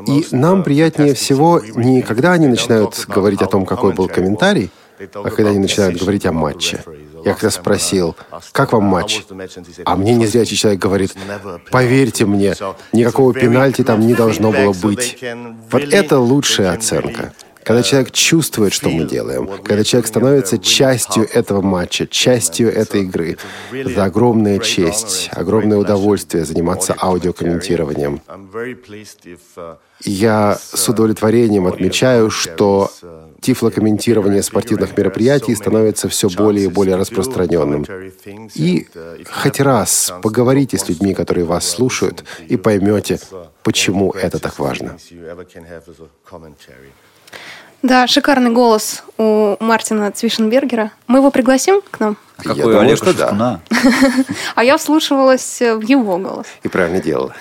[0.07, 4.71] И нам приятнее всего не когда они начинают говорить о том, какой был комментарий,
[5.13, 6.83] а когда они начинают говорить о матче.
[7.25, 8.15] Я когда спросил,
[8.51, 9.23] как вам матч?
[9.85, 11.15] А мне незрячий человек говорит,
[11.71, 12.55] поверьте мне,
[12.91, 15.17] никакого пенальти там не должно было быть.
[15.69, 17.33] Вот это лучшая оценка.
[17.63, 23.37] Когда человек чувствует, что мы делаем, когда человек становится частью этого матча, частью этой игры,
[23.71, 28.21] это огромная честь, огромное удовольствие заниматься аудиокомментированием.
[30.03, 32.89] Я с удовлетворением отмечаю, что
[33.41, 37.85] тифлокомментирование спортивных мероприятий становится все более и более распространенным.
[38.53, 38.87] И
[39.29, 43.19] хоть раз поговорите с людьми, которые вас слушают, и поймете,
[43.63, 44.97] почему это так важно.
[47.81, 50.91] Да, шикарный голос у Мартина Цвишенбергера.
[51.07, 52.15] Мы его пригласим к нам?
[52.37, 53.59] Какой Я думаю, что да.
[54.55, 56.45] А я вслушивалась в его голос.
[56.61, 57.35] И правильно делала.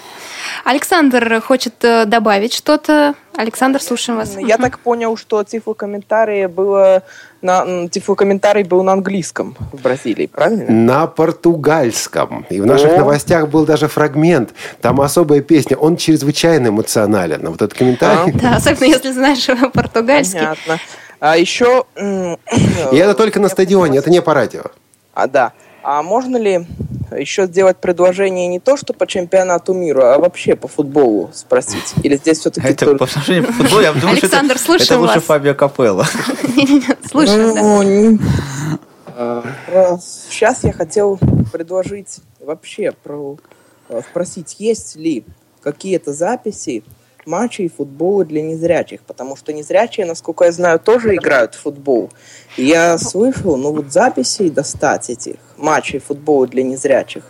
[0.64, 3.14] Александр хочет э, добавить что-то.
[3.37, 4.37] Александр, слушаем вас.
[4.38, 7.03] Я так понял, что тифлокомментарий было
[7.42, 10.70] на тифлокомментарий был на английском в Бразилии, правильно?
[10.70, 12.44] На португальском.
[12.51, 12.99] И в наших О.
[12.99, 14.51] новостях был даже фрагмент.
[14.81, 15.77] Там особая песня.
[15.77, 17.46] Он чрезвычайно эмоционален.
[17.46, 18.33] А Вот этот комментарий.
[18.33, 20.38] Да, особенно если знаешь португальский.
[20.38, 20.79] Понятно.
[21.18, 21.85] А еще...
[21.96, 24.64] И это только на стадионе, это не по радио.
[25.14, 25.53] А, да.
[25.92, 26.66] А можно ли
[27.18, 31.94] еще сделать предложение не то, что по чемпионату мира, а вообще по футболу спросить?
[32.05, 32.98] Или здесь все-таки Это только...
[32.98, 35.24] по отношению к футболу, я думаю, что это- Александр, это лучше вас.
[35.24, 36.07] Фабио Капелло.
[37.11, 37.62] Слушаем, да.
[37.62, 38.18] Ну, не-
[40.00, 41.18] Сейчас я хотел
[41.53, 43.37] предложить вообще про
[44.09, 45.24] спросить, есть ли
[45.64, 46.85] какие-то записи
[47.30, 52.10] матчей футбола для незрячих, потому что незрячие, насколько я знаю, тоже играют в футбол.
[52.56, 57.24] И я слышал, ну вот записи достать этих матчей футбола для незрячих,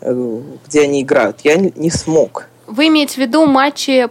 [0.00, 2.48] э, где они играют, я не смог.
[2.66, 4.08] Вы имеете в виду матчи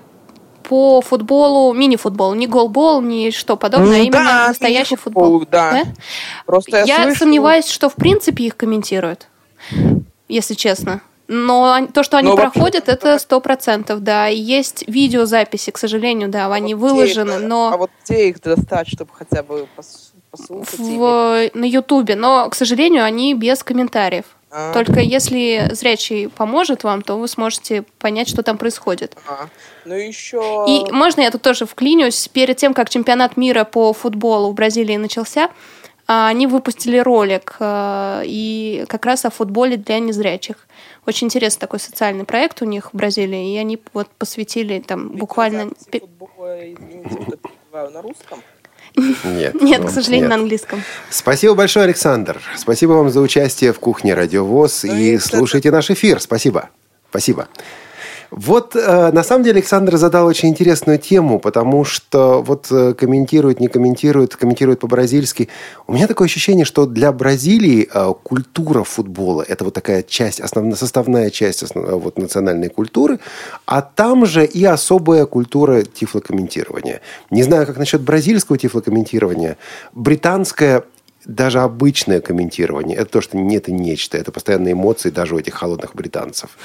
[0.63, 5.39] по футболу, мини-футболу, не голбол, не что подобное, ну, а именно да, настоящий футбол.
[5.39, 5.47] футбол.
[5.51, 5.71] Да.
[5.71, 5.83] да?
[6.45, 7.19] Просто я, я слышу...
[7.19, 9.27] сомневаюсь, что в принципе их комментируют,
[10.27, 11.01] если честно.
[11.33, 14.27] Но то, что они Но проходят, вообще, это сто процентов, да.
[14.27, 17.71] И есть видеозаписи, к сожалению, да, а они вот выложены, их, но...
[17.73, 19.65] А вот где их достать, чтобы хотя бы
[20.31, 20.77] послушать?
[20.77, 24.25] В, на Ютубе, но, к сожалению, они без комментариев.
[24.51, 24.73] А.
[24.73, 29.15] Только если зрячий поможет вам, то вы сможете понять, что там происходит.
[29.25, 29.47] А.
[29.85, 30.65] Ну еще...
[30.67, 32.27] И можно я тут тоже вклинюсь?
[32.27, 35.49] Перед тем, как чемпионат мира по футболу в Бразилии начался,
[36.13, 40.67] они выпустили ролик а, и как раз о футболе для незрячих.
[41.05, 45.71] Очень интересный такой социальный проект у них в Бразилии, и они вот посвятили там буквально...
[47.71, 48.39] На русском.
[49.23, 49.61] Нет.
[49.61, 50.29] Нет, к сожалению, нет.
[50.29, 50.83] на английском.
[51.09, 52.41] Спасибо большое, Александр.
[52.57, 54.83] Спасибо вам за участие в кухне Радиовоз.
[54.83, 56.19] Ну, и, и слушайте наш эфир.
[56.19, 56.69] Спасибо.
[57.09, 57.47] Спасибо.
[58.31, 63.59] Вот, э, на самом деле, Александр задал очень интересную тему, потому что вот э, комментирует,
[63.59, 65.49] не комментирует, комментирует по-бразильски.
[65.85, 70.75] У меня такое ощущение, что для Бразилии э, культура футбола– это вот такая часть, основная,
[70.75, 73.19] составная часть вот, национальной культуры,
[73.65, 77.01] а там же и особая культура тифлокомментирования.
[77.31, 79.57] Не знаю, как насчет бразильского тифлокомментирования.
[79.93, 80.83] Британское
[81.25, 85.53] даже обычное комментирование, это то, что нет и нечто, это постоянные эмоции даже у этих
[85.53, 86.57] холодных британцев.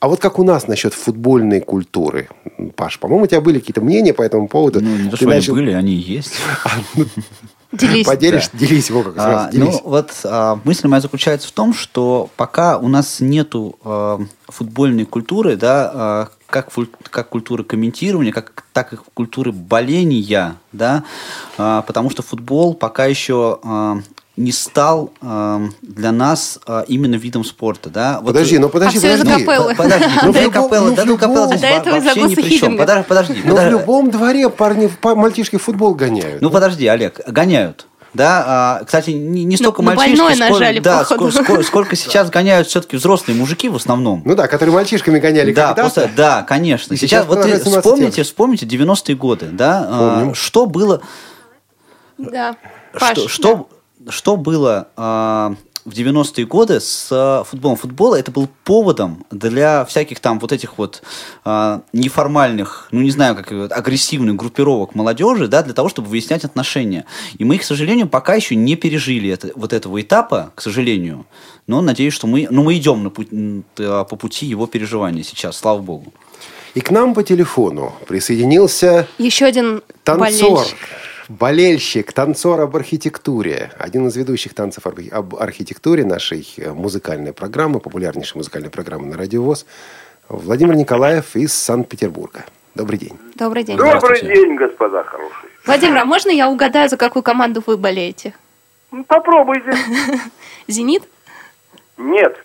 [0.00, 2.28] А вот как у нас насчет футбольной культуры?
[2.76, 4.80] Паш, по-моему, у тебя были какие-то мнения по этому поводу?
[4.80, 5.54] Ну, не то, что начал...
[5.54, 6.34] они были, они есть.
[6.64, 7.06] А, ну,
[7.72, 8.06] делись.
[8.06, 8.58] Поделишь, да.
[8.58, 9.26] делись его как раз.
[9.26, 14.20] А, ну, вот а, мысль моя заключается в том, что пока у нас нету а,
[14.46, 16.68] футбольной культуры, да, а, как,
[17.10, 21.02] как культуры комментирования, как, так и культуры боления, да,
[21.58, 23.98] а, потому что футбол пока еще а,
[24.36, 28.18] не стал э, для нас э, именно видом спорта, да?
[28.20, 29.44] Вот, подожди, ну подожди, а подожди.
[29.44, 29.74] Капеллы.
[29.76, 32.76] Подожди, ну в капеллы, да ну капеллы здесь вообще ни при чем.
[32.76, 33.42] Подожди, подожди.
[33.44, 36.42] Но в любом дворе парни, мальчишки футбол гоняют.
[36.42, 37.86] Ну подожди, Олег, гоняют.
[38.14, 42.30] Да, а, кстати, не, не столько ну, мальчишки, сколько, нажали, да, сколько, сколько, сколько сейчас
[42.30, 44.22] гоняют все-таки взрослые мужики в основном.
[44.24, 46.96] Ну да, которые мальчишками гоняли да, просто, Да, конечно.
[46.96, 51.02] Сейчас, сейчас вот вспомните, вспомните 90-е годы, да, а, что было...
[52.16, 52.56] Да,
[52.92, 53.68] Паш, что, что,
[54.08, 57.76] что было э, в 90-е годы с э, футболом?
[57.76, 61.02] Футбол это был поводом для всяких там вот этих вот
[61.44, 67.04] э, неформальных, ну не знаю, как агрессивных группировок молодежи, да, для того, чтобы выяснять отношения.
[67.38, 71.26] И мы, к сожалению, пока еще не пережили это, вот этого этапа, к сожалению.
[71.66, 73.28] Но надеюсь, что мы, ну, мы идем на путь,
[73.76, 76.12] по пути его переживания сейчас, слава богу.
[76.74, 80.50] И к нам по телефону присоединился еще один танцор.
[80.50, 80.76] Болельщик
[81.28, 88.38] болельщик, танцор об архитектуре, один из ведущих танцев об архитектуре нашей э, музыкальной программы, популярнейшей
[88.38, 89.66] музыкальной программы на Радиовоз,
[90.28, 92.44] Владимир Николаев из Санкт-Петербурга.
[92.74, 93.18] Добрый день.
[93.36, 93.76] Добрый день.
[93.76, 95.50] Добрый день, господа хорошие.
[95.66, 98.34] Владимир, а можно я угадаю, за какую команду вы болеете?
[98.90, 99.74] Ну, попробуйте.
[100.68, 101.04] Зенит?
[101.96, 102.36] Нет,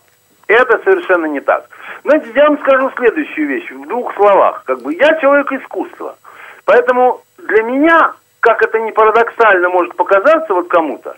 [0.47, 1.67] это совершенно не так.
[2.03, 4.63] Знаете, я вам скажу следующую вещь в двух словах.
[4.65, 6.17] Как бы я человек искусства,
[6.65, 11.17] поэтому для меня как это не парадоксально может показаться вот кому-то,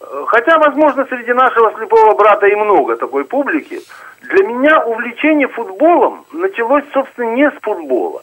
[0.00, 3.80] э, хотя, возможно, среди нашего слепого брата и много такой публики,
[4.22, 8.22] для меня увлечение футболом началось, собственно, не с футбола,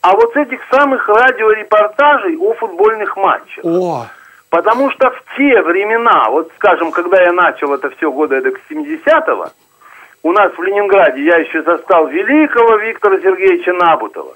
[0.00, 3.64] а вот с этих самых радиорепортажей о футбольных матчах.
[3.64, 4.06] О.
[4.50, 9.46] Потому что в те времена, вот скажем, когда я начал это все года до 70-го,
[10.24, 14.34] у нас в Ленинграде я еще застал великого Виктора Сергеевича Набутова.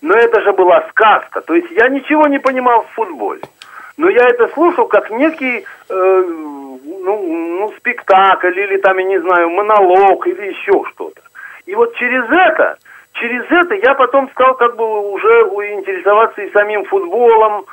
[0.00, 1.40] Но это же была сказка.
[1.40, 3.40] То есть я ничего не понимал в футболе.
[3.96, 6.24] Но я это слушал как некий э,
[7.08, 11.20] ну, ну, спектакль или там, я не знаю, монолог или еще что-то.
[11.66, 12.78] И вот через это,
[13.14, 15.28] через это я потом стал как бы уже
[15.74, 17.66] интересоваться и самим футболом,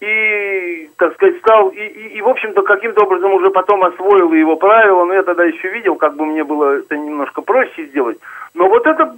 [0.00, 4.56] и, так сказать, стал, и, и, и в общем-то, каким-то образом уже потом освоил его
[4.56, 8.18] правила, но я тогда еще видел, как бы мне было это немножко проще сделать.
[8.54, 9.14] Но вот это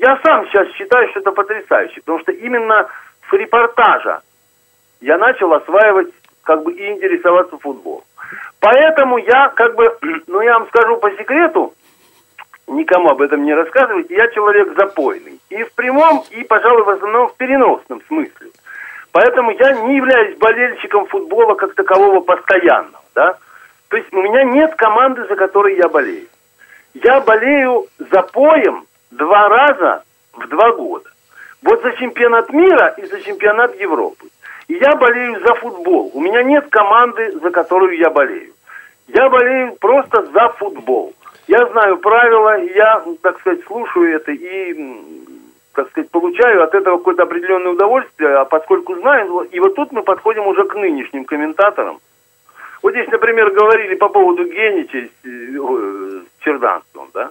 [0.00, 2.88] я сам сейчас считаю, что это потрясающе, потому что именно
[3.28, 4.20] с репортажа
[5.00, 8.04] я начал осваивать как бы и интересоваться футболом.
[8.60, 9.96] Поэтому я как бы,
[10.26, 11.74] ну я вам скажу по секрету,
[12.66, 15.40] никому об этом не рассказывать, я человек запойный.
[15.50, 18.50] И в прямом, и, пожалуй, в основном в переносном смысле.
[19.12, 23.38] Поэтому я не являюсь болельщиком футбола как такового постоянного, да.
[23.88, 26.26] То есть у меня нет команды, за которой я болею.
[26.94, 28.86] Я болею за поем
[29.16, 31.10] два раза в два года.
[31.62, 34.28] Вот за чемпионат мира и за чемпионат Европы.
[34.68, 36.10] И я болею за футбол.
[36.14, 38.52] У меня нет команды, за которую я болею.
[39.08, 41.14] Я болею просто за футбол.
[41.46, 44.74] Я знаю правила, я, так сказать, слушаю это и,
[45.74, 50.02] так сказать, получаю от этого какое-то определенное удовольствие, а поскольку знаю, и вот тут мы
[50.02, 52.00] подходим уже к нынешним комментаторам.
[52.82, 57.30] Вот здесь, например, говорили по поводу Генича с э, Черданством, да?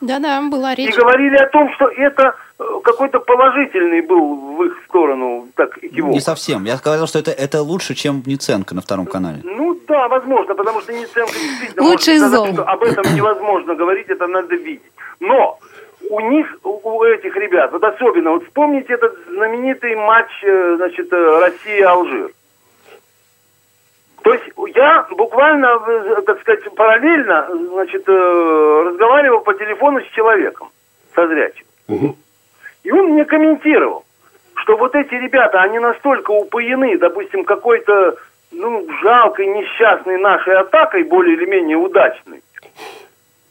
[0.00, 0.94] Да-да, была речь.
[0.94, 6.12] И говорили о том, что это э, какой-то положительный был в их сторону так кивок.
[6.12, 6.64] Не совсем.
[6.64, 9.40] Я сказал, что это, это лучше, чем Ниценко на втором канале.
[9.44, 12.46] Ну да, возможно, потому что Ниценко действительно Лучше из зол.
[12.52, 14.82] Что об этом невозможно говорить, это надо видеть.
[15.20, 15.58] Но
[16.10, 21.38] у них, у этих ребят, вот особенно, вот вспомните этот знаменитый матч, э, значит, э,
[21.40, 22.30] Россия-Алжир.
[24.24, 24.44] То есть
[24.74, 25.78] я буквально,
[26.24, 30.70] так сказать, параллельно, значит, э, разговаривал по телефону с человеком,
[31.14, 31.66] со зрячим.
[31.88, 32.16] Угу.
[32.84, 34.06] И он мне комментировал,
[34.54, 38.16] что вот эти ребята, они настолько упоены, допустим, какой-то,
[38.50, 42.42] ну, жалкой, несчастной нашей атакой, более или менее удачной,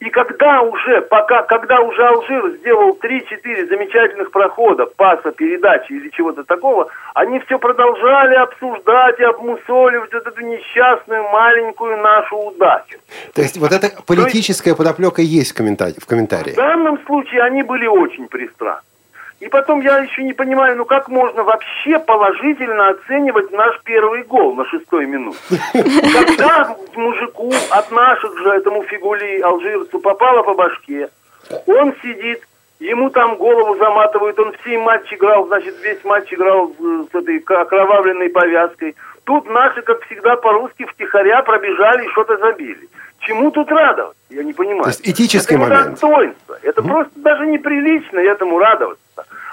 [0.04, 6.44] и когда уже, пока, когда уже Алжир сделал 3-4 замечательных прохода, паса, передачи или чего-то
[6.44, 12.98] такого, они все продолжали обсуждать и обмусоливать вот эту несчастную маленькую нашу удачу.
[13.34, 16.52] То есть вот эта политическая есть, подоплека есть в комментарии, в комментарии?
[16.52, 18.93] В данном случае они были очень пристрастны.
[19.44, 24.56] И потом я еще не понимаю, ну как можно вообще положительно оценивать наш первый гол
[24.56, 25.38] на шестой минуте?
[25.74, 31.10] Когда мужику от наших же, этому фигули алжирцу попало по башке,
[31.66, 32.48] он сидит,
[32.80, 36.72] ему там голову заматывают, он все матч играл, значит, весь матч играл
[37.12, 38.96] с этой окровавленной повязкой.
[39.26, 42.88] Тут наши, как всегда, по-русски втихаря пробежали и что-то забили.
[43.20, 44.18] Чему тут радоваться?
[44.30, 44.84] Я не понимаю.
[44.84, 45.90] То есть этический это момент.
[45.92, 46.58] достоинство.
[46.62, 46.90] Это угу.
[46.90, 49.04] просто даже неприлично этому радоваться.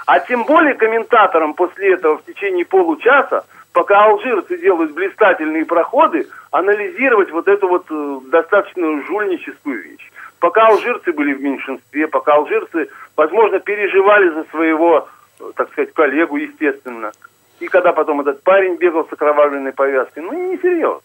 [0.05, 7.31] А тем более комментаторам после этого в течение получаса, пока алжирцы делают блистательные проходы, анализировать
[7.31, 10.11] вот эту вот э, достаточно жульническую вещь.
[10.39, 15.07] Пока алжирцы были в меньшинстве, пока алжирцы, возможно, переживали за своего,
[15.39, 17.11] э, так сказать, коллегу, естественно.
[17.59, 21.01] И когда потом этот парень бегал с окровавленной повязкой, ну, не серьезно.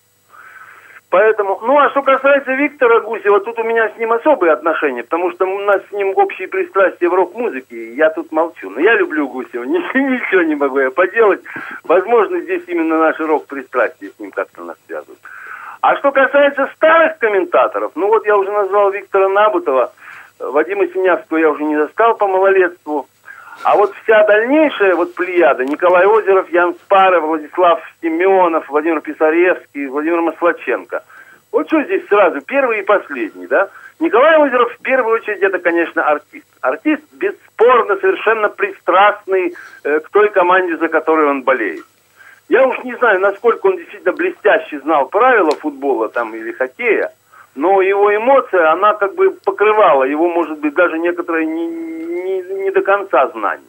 [1.08, 5.30] Поэтому, ну а что касается Виктора Гусева, тут у меня с ним особые отношения, потому
[5.30, 8.70] что у нас с ним общие пристрастия в рок-музыке, я тут молчу.
[8.70, 11.42] Но я люблю Гусева, ничего не могу я поделать.
[11.84, 15.20] Возможно, здесь именно наши рок-пристрастия с ним как-то нас связывают.
[15.80, 19.92] А что касается старых комментаторов, ну вот я уже назвал Виктора Набутова,
[20.40, 23.06] Вадима Синявского я уже не застал по малолетству,
[23.62, 30.20] а вот вся дальнейшая вот плеяда, Николай Озеров, Ян Спаров, Владислав Семенов, Владимир Писаревский, Владимир
[30.20, 31.02] Маслаченко.
[31.52, 33.68] Вот что здесь сразу, первый и последний, да?
[33.98, 36.46] Николай Озеров в первую очередь это, конечно, артист.
[36.60, 39.54] Артист бесспорно совершенно пристрастный
[39.84, 41.84] э, к той команде, за которой он болеет.
[42.48, 47.12] Я уж не знаю, насколько он действительно блестяще знал правила футбола там или хоккея,
[47.56, 52.70] но его эмоция, она как бы покрывала его, может быть, даже некоторые не, не, не
[52.70, 53.64] до конца знания.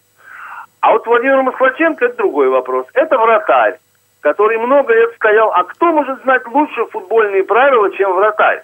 [0.81, 2.85] А вот Владимир Маслаченко– это другой вопрос.
[2.93, 3.79] Это вратарь,
[4.21, 5.51] который много лет стоял.
[5.53, 8.63] А кто может знать лучше футбольные правила, чем вратарь?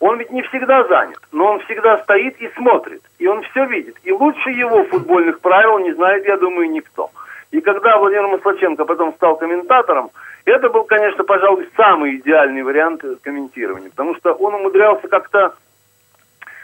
[0.00, 3.96] Он ведь не всегда занят, но он всегда стоит и смотрит, и он все видит.
[4.04, 7.10] И лучше его футбольных правил не знает, я думаю, никто.
[7.50, 10.10] И когда Владимир Маслаченко потом стал комментатором,
[10.44, 15.54] это был, конечно, пожалуй, самый идеальный вариант комментирования, потому что он умудрялся как-то...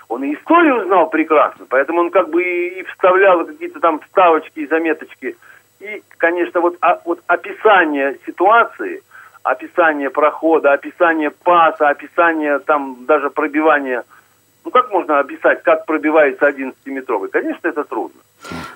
[0.08, 4.66] Он и историю знал прекрасно, поэтому он как бы и, вставлял какие-то там вставочки и
[4.66, 5.36] заметочки.
[5.80, 9.02] И, конечно, вот, а, вот описание ситуации,
[9.42, 14.04] описание прохода, описание паса, описание там даже пробивания
[14.64, 17.28] ну как можно описать, как пробивается 11-метровый?
[17.28, 18.20] Конечно, это трудно.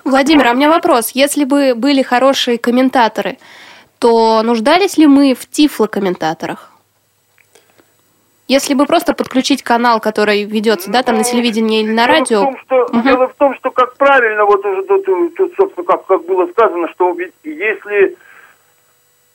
[0.09, 1.11] Владимир, а у меня вопрос.
[1.11, 3.37] Если бы были хорошие комментаторы,
[3.99, 6.71] то нуждались ли мы в тифло-комментаторах?
[8.47, 12.39] Если бы просто подключить канал, который ведется, да, там на телевидении или на дело радио.
[12.39, 13.01] В том, что, угу.
[13.03, 15.05] Дело в том, что как правильно, вот уже тут,
[15.35, 18.17] тут собственно, как, как было сказано, что ведь если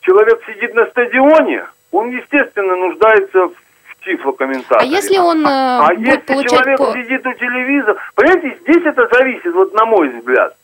[0.01, 4.81] человек сидит на стадионе, он, естественно, нуждается в тифлокомментаторе.
[4.81, 6.93] А если он А, а если человек по...
[6.93, 7.97] сидит у телевизора...
[8.16, 10.57] Понимаете, здесь это зависит, вот на мой взгляд.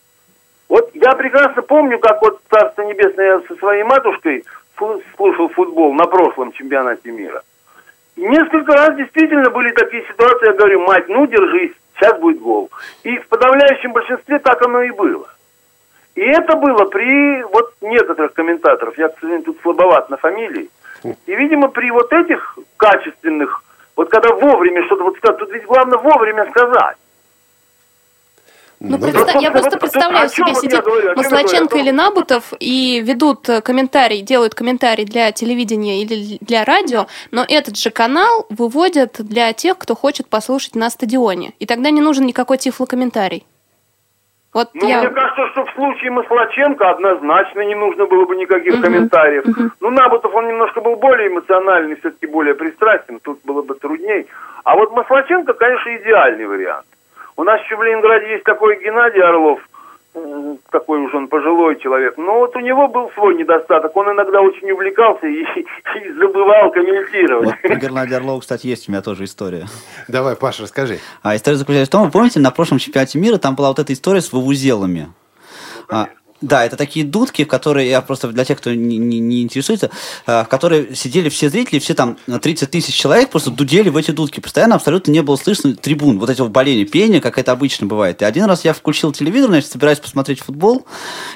[0.71, 4.45] Вот я прекрасно помню, как вот Царство Небесное я со своей матушкой
[5.17, 7.43] слушал футбол на прошлом чемпионате мира.
[8.15, 12.71] И несколько раз действительно были такие ситуации, я говорю, мать, ну держись, сейчас будет гол.
[13.03, 15.27] И в подавляющем большинстве так оно и было.
[16.15, 20.71] И это было при вот некоторых комментаторах, я, к сожалению, тут слабоват на фамилии,
[21.03, 23.65] И, видимо, при вот этих качественных,
[23.97, 26.97] вот когда вовремя что-то вот сказать, тут ведь главное вовремя сказать.
[28.81, 29.43] Ну, ну представ...
[29.43, 30.83] я просто представляю себе, сидит
[31.17, 37.77] Маслаченко или Набутов и ведут комментарий, делают комментарий для телевидения или для радио, но этот
[37.77, 41.53] же канал выводят для тех, кто хочет послушать на стадионе.
[41.59, 43.45] И тогда не нужен никакой тифлокомментарий.
[44.53, 45.01] Вот ну, я...
[45.01, 49.45] мне кажется, что в случае Маслаченко однозначно не нужно было бы никаких угу, комментариев.
[49.47, 49.71] Угу.
[49.81, 54.27] Ну, Набутов, он немножко был более эмоциональный, все-таки более пристрастен, тут было бы трудней.
[54.65, 56.87] А вот Маслаченко, конечно, идеальный вариант.
[57.41, 59.61] У нас еще в Ленинграде есть такой Геннадий Орлов,
[60.71, 62.19] такой уже он пожилой человек.
[62.19, 63.97] Но вот у него был свой недостаток.
[63.97, 65.41] Он иногда очень увлекался и,
[66.05, 67.47] и забывал комментировать.
[67.47, 69.65] Вот про Геннадия Орлова, кстати, есть у меня тоже история.
[70.07, 70.99] Давай, Паша, расскажи.
[71.23, 73.95] А история заключается в том, вы помните, на прошлом чемпионате мира там была вот эта
[73.95, 75.09] история с вывузелами.
[75.89, 76.09] Ну, а,
[76.41, 79.91] да, это такие дудки, которые, я просто для тех, кто не, не, не интересуется,
[80.27, 84.11] э, в которые сидели все зрители, все там 30 тысяч человек просто дудели в эти
[84.11, 84.41] дудки.
[84.41, 88.23] Постоянно абсолютно не было слышно трибун, вот этого боления, пения, как это обычно бывает.
[88.23, 90.87] И один раз я включил телевизор, значит, собираюсь посмотреть футбол,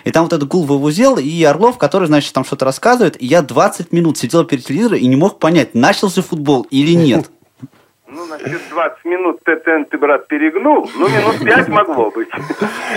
[0.05, 3.43] и там вот этот гул вывузел, и Орлов, который, значит, там что-то рассказывает, и я
[3.43, 7.31] 20 минут сидел перед телевизором и не мог понять, начался футбол или нет.
[8.15, 12.29] Ну, насчет 20 минут ТТН ты, брат, перегнул, ну, минут 5 могло быть.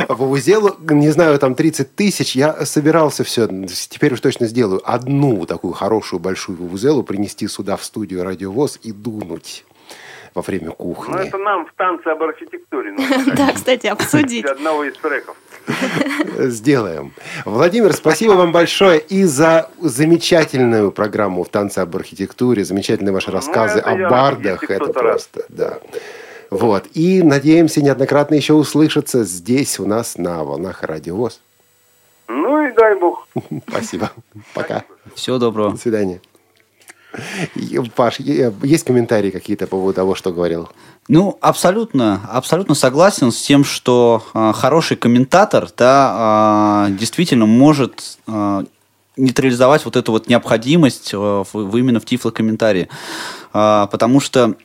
[0.07, 3.47] В узелу, не знаю, там 30 тысяч, я собирался все,
[3.89, 8.91] теперь уж точно сделаю, одну такую хорошую большую вузелу принести сюда в студию «Радиовоз» и
[8.91, 9.65] дунуть
[10.35, 11.13] во время кухни.
[11.13, 12.95] Ну, это нам в танце об архитектуре.
[13.35, 14.45] Да, кстати, обсудить.
[14.45, 15.35] Одного из треков.
[16.37, 17.13] Сделаем.
[17.45, 23.35] Владимир, спасибо вам большое и за замечательную программу в танце об архитектуре, замечательные ваши ну,
[23.35, 24.63] рассказы о бардах.
[24.69, 25.79] Это просто, да.
[26.49, 26.85] Вот.
[26.93, 31.41] И надеемся неоднократно еще услышаться здесь у нас на волнах радиовоз.
[32.27, 33.27] Ну и дай бог.
[33.67, 34.11] Спасибо.
[34.53, 34.83] Пока.
[35.15, 35.71] Всего доброго.
[35.71, 36.21] До свидания.
[37.95, 40.69] Паш, есть комментарии какие-то по поводу того, что говорил?
[41.07, 48.63] Ну, абсолютно, абсолютно согласен с тем, что э, хороший комментатор, да, э, действительно может э,
[49.15, 52.89] нейтрализовать вот эту вот необходимость э, в, именно в тифлокомментарии.
[53.53, 54.55] Э, потому что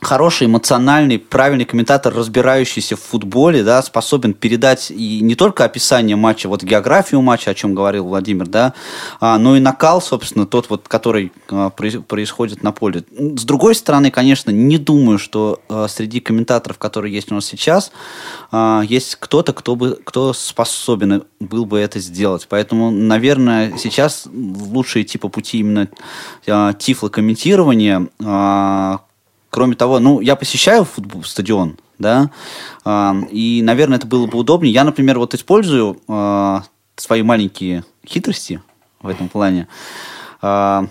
[0.00, 6.48] хороший, эмоциональный, правильный комментатор, разбирающийся в футболе, да, способен передать и не только описание матча,
[6.48, 8.74] вот географию матча, о чем говорил Владимир, да,
[9.20, 13.04] а, но и накал, собственно, тот вот, который а, происходит на поле.
[13.10, 17.92] С другой стороны, конечно, не думаю, что а, среди комментаторов, которые есть у нас сейчас,
[18.50, 22.46] а, есть кто-то, кто бы, кто способен был бы это сделать.
[22.48, 25.88] Поэтому, наверное, сейчас лучше идти по пути именно
[26.46, 29.00] а, тифлокомментирования, а,
[29.50, 32.30] Кроме того, ну, я посещаю футбол, стадион, да,
[32.84, 34.72] э, и, наверное, это было бы удобнее.
[34.72, 36.60] Я, например, вот использую э,
[36.96, 38.62] свои маленькие хитрости
[39.02, 39.66] в этом плане.
[40.40, 40.86] Э,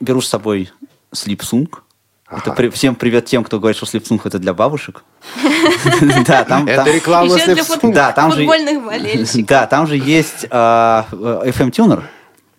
[0.00, 0.70] беру с собой
[1.12, 1.84] слипсунг.
[2.28, 5.04] Это при, всем привет тем, кто говорит, что слипсунг это для бабушек.
[6.26, 6.66] Да, там...
[6.66, 7.94] Это реклама слипсунг.
[7.94, 8.38] Да, там же...
[8.38, 9.46] Футбольных болельщиков.
[9.46, 12.02] Да, там же есть FM-тюнер.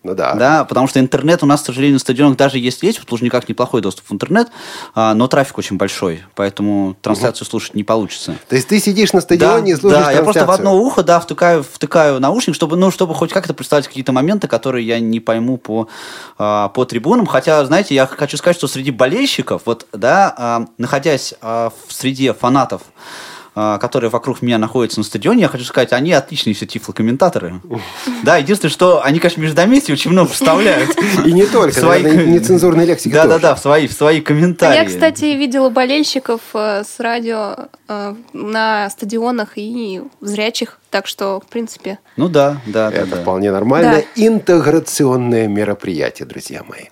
[0.04, 0.34] Ну да.
[0.34, 3.48] Да, потому что интернет у нас, к сожалению, на стадионах даже есть есть, в Лужниках
[3.48, 4.50] неплохой доступ в интернет,
[4.96, 7.52] а, но трафик очень большой, поэтому трансляцию угу.
[7.52, 8.36] слушать не получится.
[8.50, 11.04] То есть ты сидишь на стадионе да, и слушаешь Да, я просто в одно ухо,
[11.04, 15.22] да, втыкаю, втыкаю наушник, чтобы, ну, чтобы хоть как-то представить какие-то моменты, которые я не
[15.22, 15.88] пойму по,
[16.38, 17.26] а, по трибунам.
[17.26, 22.82] Хотя, знаете, я хочу сказать, что среди болельщиков, вот, да, а, находясь в среде фанатов
[22.82, 27.62] а, которые вокруг меня находятся на стадионе, я хочу сказать, они отличные все тифлокомментаторы.
[28.24, 30.92] Да, единственное, что они, конечно, междометия очень много вставляют.
[31.26, 32.02] И не только, свои...
[32.04, 34.78] нецензурной лексики Да-да-да, в свои, в свои комментарии.
[34.78, 41.48] Я, кстати, видела болельщиков э, с радио э, на стадионах и зрячих так что, в
[41.48, 41.98] принципе...
[42.18, 44.04] Ну да, да, Это да, вполне нормально.
[44.16, 44.24] Да.
[44.28, 46.84] Интеграционное мероприятие, друзья мои.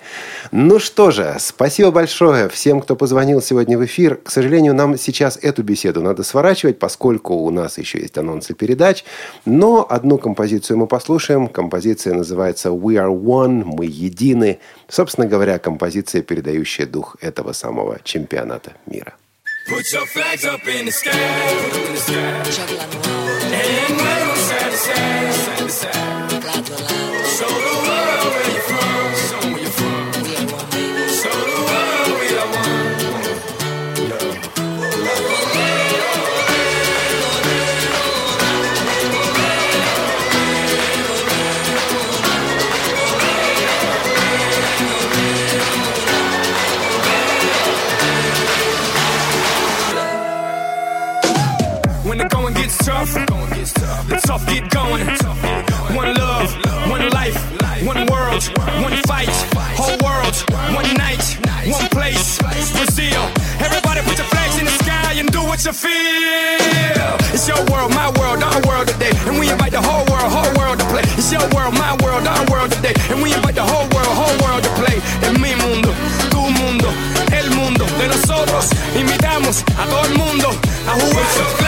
[0.52, 4.16] Ну что же, спасибо большое всем, кто позвонил сегодня в эфир.
[4.16, 9.06] К сожалению, нам сейчас эту беседу надо сворачивать, поскольку у нас еще есть анонсы передач.
[9.46, 11.48] Но одну композицию мы послушаем.
[11.48, 14.58] Композиция называется «We are one», «Мы едины».
[14.88, 19.14] Собственно говоря, композиция, передающая дух этого самого чемпионата мира.
[19.82, 22.14] Put your flags up in the sky, them in the sky.
[23.52, 27.01] And wave side to side, side to side.
[59.26, 60.36] Fight, whole world,
[60.74, 63.22] one night, one place, Brazil.
[63.60, 67.18] Everybody put your flags in the sky and do what you feel.
[67.34, 69.12] It's your world, my world, our world today.
[69.28, 71.04] And we invite the whole world, whole world to play.
[71.18, 72.94] It's your world, my world, our world today.
[73.10, 74.98] And we invite the whole world, whole world to play.
[75.22, 75.94] Es mi mundo,
[76.30, 76.90] tu mundo,
[77.32, 78.70] el mundo de nosotros.
[78.96, 80.50] Invitamos a todo el mundo
[80.88, 81.61] a jugar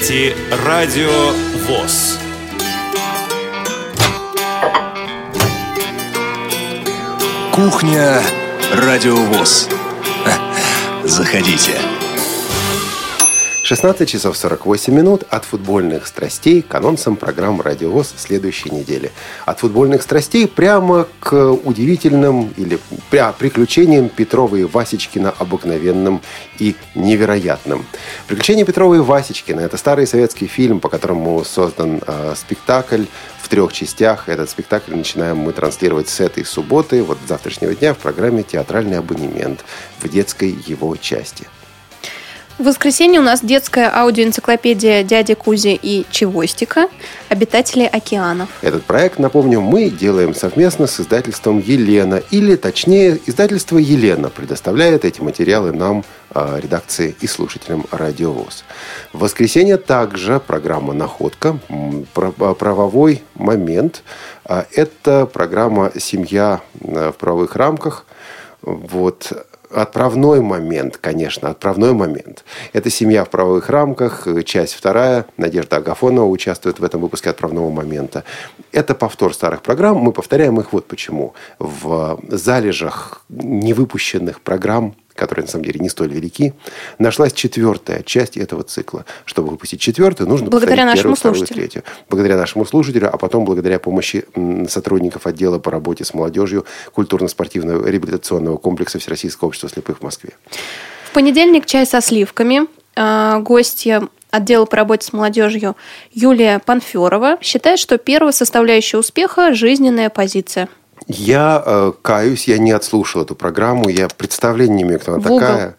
[0.00, 0.34] слушаете
[0.64, 1.32] Радио
[1.66, 2.18] ВОЗ.
[7.52, 8.22] Кухня
[8.72, 9.68] Радио ВОЗ.
[11.04, 11.99] Заходите.
[13.70, 19.12] 16 часов 48 минут от футбольных страстей к анонсам программ «Радиовоз» следующей недели.
[19.46, 22.80] От футбольных страстей прямо к удивительным или
[23.38, 26.20] приключениям Петрова и Васечкина обыкновенным
[26.58, 27.86] и невероятным.
[28.26, 33.04] «Приключения Петрова и Васечкина»– это старый советский фильм, по которому создан э, спектакль
[33.40, 34.28] в трех частях.
[34.28, 38.98] Этот спектакль начинаем мы транслировать с этой субботы, вот с завтрашнего дня в программе «Театральный
[38.98, 39.64] абонемент»
[40.00, 41.46] в детской его части.
[42.60, 46.90] В воскресенье у нас детская аудиоэнциклопедия «Дяди Кузи и Чевостика.
[47.30, 48.50] Обитатели океанов».
[48.60, 52.16] Этот проект, напомню, мы делаем совместно с издательством «Елена».
[52.30, 56.04] Или, точнее, издательство «Елена» предоставляет эти материалы нам,
[56.34, 58.64] а, редакции и слушателям «Радиовоз».
[59.14, 61.58] В воскресенье также программа «Находка»,
[62.12, 64.02] про- правовой момент.
[64.44, 68.04] А, Это программа «Семья в правовых рамках».
[68.60, 69.32] Вот.
[69.70, 72.44] Отправной момент, конечно, отправной момент.
[72.72, 75.26] Это «Семья в правовых рамках», э, часть вторая.
[75.36, 78.24] Надежда Агафонова участвует в этом выпуске «Отправного момента».
[78.72, 79.98] Это повтор старых программ.
[79.98, 81.34] Мы повторяем их вот почему.
[81.60, 86.54] В залежах невыпущенных программ которые на самом деле не столь велики,
[86.98, 89.04] нашлась четвертая часть этого цикла.
[89.26, 91.60] Чтобы выпустить четвертую, нужно Благодаря повторить первую, нашему вторую, слушателю.
[91.60, 91.82] третью.
[92.08, 94.24] Благодаря нашему слушателю, а потом благодаря помощи
[94.66, 96.64] сотрудников отдела по работе с молодежью
[96.94, 100.30] культурно-спортивного реабилитационного комплекса Всероссийского общества слепых в Москве.
[101.04, 102.62] В понедельник чай со сливками.
[102.96, 105.76] А, Гостья отдела по работе с молодежью
[106.12, 110.68] Юлия Панферова считает, что первая составляющая успеха– жизненная позиция.
[111.12, 115.76] Я э, каюсь, я не отслушал эту программу, я представления не имею, кто она такая.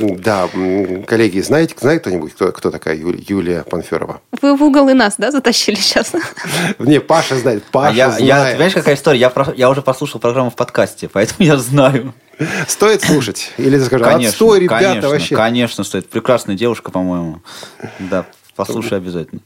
[0.00, 0.48] Да,
[1.06, 4.20] коллеги, знаете, знает кто-нибудь, кто, кто такая Юлия, Юлия Панферова?
[4.40, 6.12] Вы в угол и нас, да, затащили сейчас?
[6.78, 8.52] Не, Паша знает, А Паша я, я, знает.
[8.56, 9.18] понимаешь, какая история?
[9.18, 12.14] Я, про- я уже послушал программу в подкасте, поэтому я знаю.
[12.68, 13.50] Стоит слушать?
[13.58, 15.34] Или скажу, Конечно, отстой, ребята, конечно, вообще.
[15.36, 16.08] конечно, стоит.
[16.08, 17.40] Прекрасная девушка, по-моему.
[17.98, 18.26] Да,
[18.58, 19.40] послушай обязательно.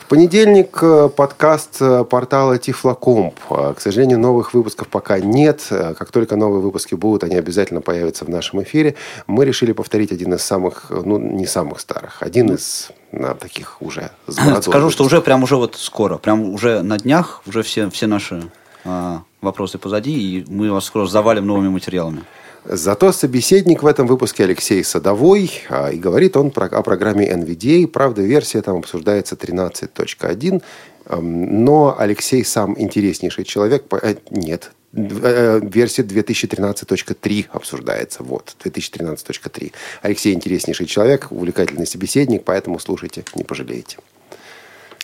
[0.00, 3.38] В понедельник э, подкаст э, портала Тифлокомп.
[3.50, 5.66] Э, К сожалению, новых выпусков пока нет.
[5.68, 8.94] Как только новые выпуски будут, они обязательно появятся в нашем эфире.
[9.26, 14.10] Мы решили повторить один из самых, ну, не самых старых, один из на таких уже
[14.62, 18.42] Скажу, что уже прям уже вот скоро, прям уже на днях, уже все, все наши
[18.84, 22.24] а, вопросы позади, и мы вас скоро завалим новыми материалами.
[22.66, 27.86] Зато собеседник в этом выпуске Алексей Садовой, а, и говорит он про- о программе NVDA.
[27.86, 30.62] Правда, версия там обсуждается 13.1,
[31.06, 33.84] эм, но Алексей сам интереснейший человек.
[34.02, 38.22] э, Нет, э, версия 2013.3 обсуждается.
[38.22, 39.72] Вот, 2013.3.
[40.00, 43.98] Алексей интереснейший человек, увлекательный собеседник, поэтому слушайте, не пожалеете.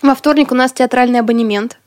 [0.00, 1.78] Во вторник у нас театральный абонемент.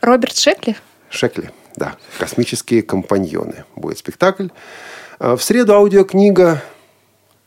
[0.00, 0.74] Роберт Шекли.
[1.10, 1.96] Шекли, да.
[2.18, 4.48] «Космические компаньоны» будет спектакль.
[5.18, 6.62] А В среду аудиокнига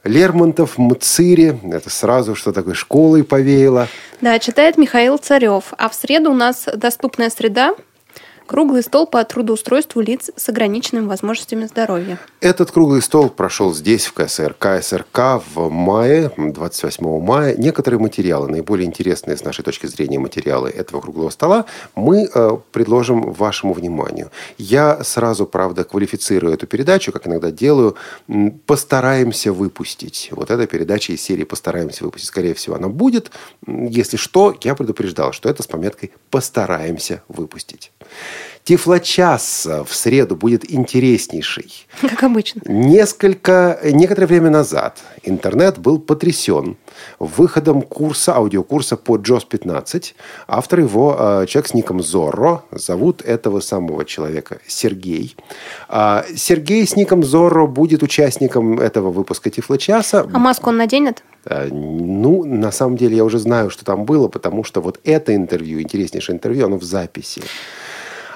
[0.05, 1.59] Лермонтов, Мцири.
[1.71, 3.87] Это сразу что такое школой повеяло.
[4.21, 5.73] Да, читает Михаил Царев.
[5.77, 7.75] А в среду у нас доступная среда.
[8.47, 12.19] Круглый стол по трудоустройству лиц с ограниченными возможностями здоровья.
[12.41, 17.55] Этот круглый стол прошел здесь, в КСРК, СРК в мае, 28 мая.
[17.57, 21.65] Некоторые материалы, наиболее интересные с нашей точки зрения материалы этого круглого стола,
[21.95, 24.29] мы э, предложим вашему вниманию.
[24.59, 27.95] Я сразу, правда, квалифицирую эту передачу, как иногда делаю,
[28.67, 30.29] постараемся выпустить.
[30.31, 32.27] Вот эта передача из серии «Постараемся выпустить».
[32.27, 33.31] Скорее всего, она будет.
[33.65, 37.91] Если что, я предупреждал, что это с пометкой «Постараемся выпустить».
[38.63, 41.87] Тифлочас в среду будет интереснейший.
[42.01, 42.61] Как обычно.
[42.65, 46.77] Несколько, некоторое время назад интернет был потрясен
[47.19, 50.15] выходом курса, аудиокурса по JOS 15.
[50.47, 52.63] Автор его э, человек с ником Зорро.
[52.71, 55.35] Зовут этого самого человека Сергей.
[55.87, 60.27] А, Сергей с ником Зорро будет участником этого выпуска Тифлочаса.
[60.33, 61.23] А маску он наденет?
[61.45, 65.35] Э, Ну, на самом деле, я уже знаю, что там было, потому что вот это
[65.35, 67.43] интервью, интереснейшее интервью, оно в записи.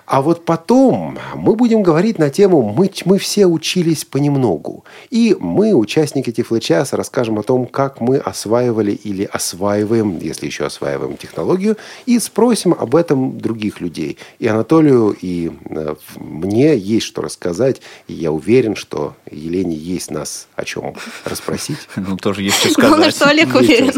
[0.10, 4.84] А вот потом мы будем говорить на тему «Мы, мы все учились понемногу».
[5.12, 11.16] И мы, участники Тифлочаса, расскажем о том, как мы осваивали или осваиваем, если еще осваиваем
[11.16, 14.18] технологию, и спросим об этом других людей.
[14.40, 20.48] И Анатолию, и э, мне есть что рассказать, и я уверен, что Елене есть нас
[20.56, 21.78] о чем расспросить.
[21.96, 23.16] Ну, тоже есть что Главное, сказать.
[23.16, 23.92] что Олег уверен.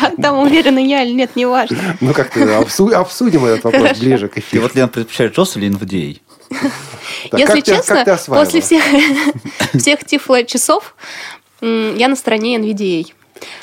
[0.00, 1.96] А там уверена я или нет, неважно.
[2.00, 4.62] Ну, как-то обсу- обсудим этот вопрос ближе к эфиру.
[4.62, 6.20] вот, Лена, предпочитаешь Или NVDA?
[7.30, 8.82] Так, Если ты- честно, ты после всех,
[9.74, 10.94] всех тифло-часов
[11.60, 13.06] я на стороне NVDA.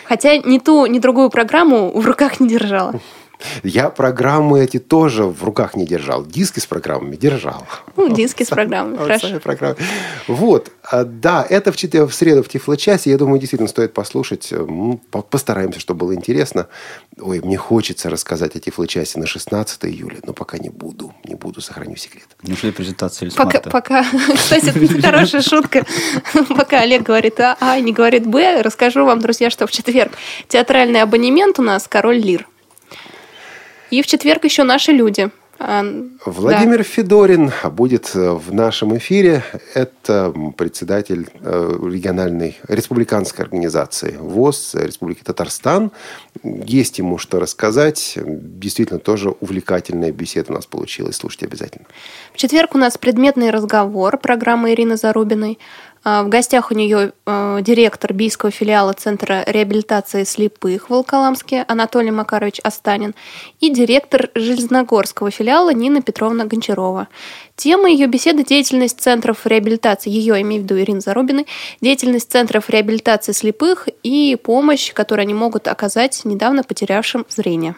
[0.06, 3.00] Хотя ни ту, ни другую программу в руках не держала.
[3.64, 6.26] Я программы эти тоже в руках не держал.
[6.26, 7.66] Диски с программами держал.
[7.96, 8.98] Ну, диски с программой.
[8.98, 9.40] Вот Хорошо.
[9.40, 9.78] программы.
[10.28, 10.72] Вот.
[10.84, 13.10] А, Да, это в, в среду в Тифло-часе.
[13.10, 14.54] Я думаю, действительно стоит послушать.
[15.30, 16.68] Постараемся, чтобы было интересно.
[17.20, 21.14] Ой, мне хочется рассказать о Тифло-часе на 16 июля, но пока не буду.
[21.24, 22.28] Не буду, сохраню секрет.
[22.44, 25.86] Нужны презентации или Пока, пока, кстати, это хорошая шутка.
[26.50, 30.12] Пока Олег говорит А, а не говорит Б, расскажу вам, друзья, что в четверг
[30.48, 32.48] театральный абонемент у нас «Король Лир».
[33.90, 35.30] И в четверг еще «Наши люди».
[35.60, 35.84] А,
[36.26, 39.44] Владимир Федорин будет э, в нашем эфире.
[39.74, 45.92] Это председатель э, региональной республиканской организации ВОЗ Республики Татарстан.
[46.44, 48.20] Есть ему что рассказать.
[48.24, 51.16] Действительно, тоже увлекательная беседа у нас получилась.
[51.16, 51.88] Слушайте обязательно.
[52.34, 55.58] В четверг у нас предметный разговор программы Ирины Зарубиной.
[56.10, 62.12] А, В гостях у нее э, директор бийского филиала Центра реабилитации слепых в Волколамске Анатолий
[62.12, 63.14] Макарович Останин
[63.60, 67.10] и директор Железногорского филиала Нина Петровна Гончарова.
[67.58, 71.46] Тема ее беседы– деятельность центров реабилитации, ее, имею в виду Ирины Зарубиной,
[71.82, 77.76] деятельность центров реабилитации слепых и помощь, которую они могут оказать недавно потерявшим зрение.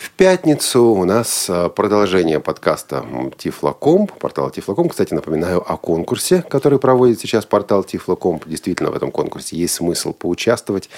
[0.00, 3.04] В пятницу у нас э, продолжение подкаста
[3.36, 4.92] Тифлокомп, портала Тифлокомп.
[4.92, 8.48] Кстати, напоминаю о конкурсе, который проводит сейчас портал Тифлокомп.
[8.48, 10.88] Действительно, в этом конкурсе есть смысл поучаствовать.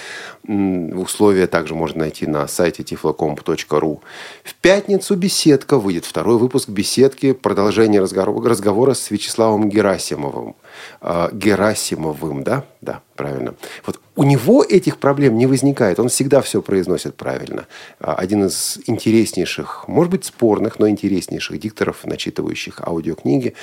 [0.47, 3.99] Условия также можно найти на сайте tiflocomp.ru.
[4.45, 6.05] В пятницу беседка выйдет.
[6.05, 7.33] Второй выпуск беседки.
[7.33, 10.55] Продолжение разговора с Вячеславом Герасимовым.
[11.01, 12.65] Э, Герасимовым, да?
[12.81, 13.55] Да, правильно.
[13.87, 15.99] Вот у него этих проблем не возникает.
[15.99, 17.67] Он всегда все произносит правильно.
[18.01, 23.55] А, Один из интереснейших, может быть, спорных, но интереснейших дикторов, начитывающих аудиокниги.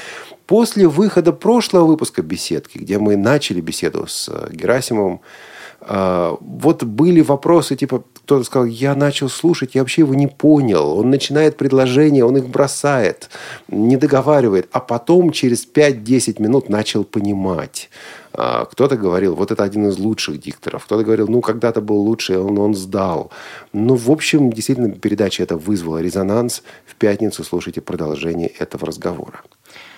[0.47, 5.21] После выхода прошлого выпуска «Беседки», где мы начали беседу с э, Герасимовым,
[5.81, 10.99] вот были вопросы, типа, кто-то сказал, я начал слушать, я вообще его не понял.
[10.99, 13.29] Он начинает предложения, он их бросает,
[13.69, 17.89] не договаривает, а потом через 5-10 минут начал понимать.
[18.33, 20.85] А, Кто-то говорил, вот это один из лучших дикторов.
[20.85, 23.31] Кто-то говорил, ну, когда-то был лучший, он, он сдал.
[23.73, 26.61] Ну, в общем, действительно, передача это вызвала резонанс.
[26.85, 29.41] В пятницу слушайте продолжение этого разговора.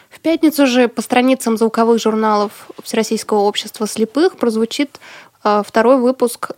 [0.09, 4.99] В пятницу же по страницам звуковых журналов Всероссийского общества слепых прозвучит
[5.43, 6.51] второй выпуск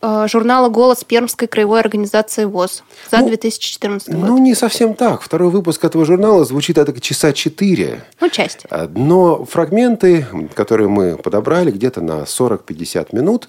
[0.00, 4.28] э, журнала «Голос» Пермской краевой организации ВОЗ за Ну, 2014 год.
[4.28, 5.22] Ну, не совсем так.
[5.22, 8.04] Второй выпуск этого журнала звучит это часа 4.
[8.20, 8.66] Ну, части.
[8.70, 13.48] А, Но фрагменты, которые мы подобрали где-то на 40-50 минут,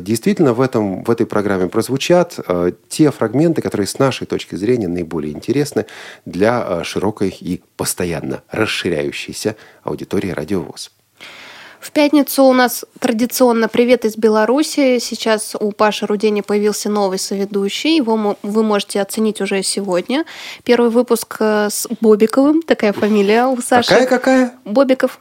[0.00, 2.38] действительно в, этом, в этой программе прозвучат
[2.88, 5.86] те фрагменты, которые с нашей точки зрения наиболее интересны
[6.24, 10.90] для широкой и постоянно расширяющейся аудитории радиовоз.
[11.86, 14.98] В пятницу у нас традиционно «Привет из Беларуси».
[14.98, 17.96] Сейчас у Паши Рудени появился новый соведущий.
[17.96, 20.24] Его вы можете оценить уже сегодня.
[20.64, 22.62] Первый выпуск э, с Бобиковым.
[22.62, 23.88] Такая фамилия у Саши.
[23.88, 24.54] Какая-какая?
[24.64, 25.20] Бобиков.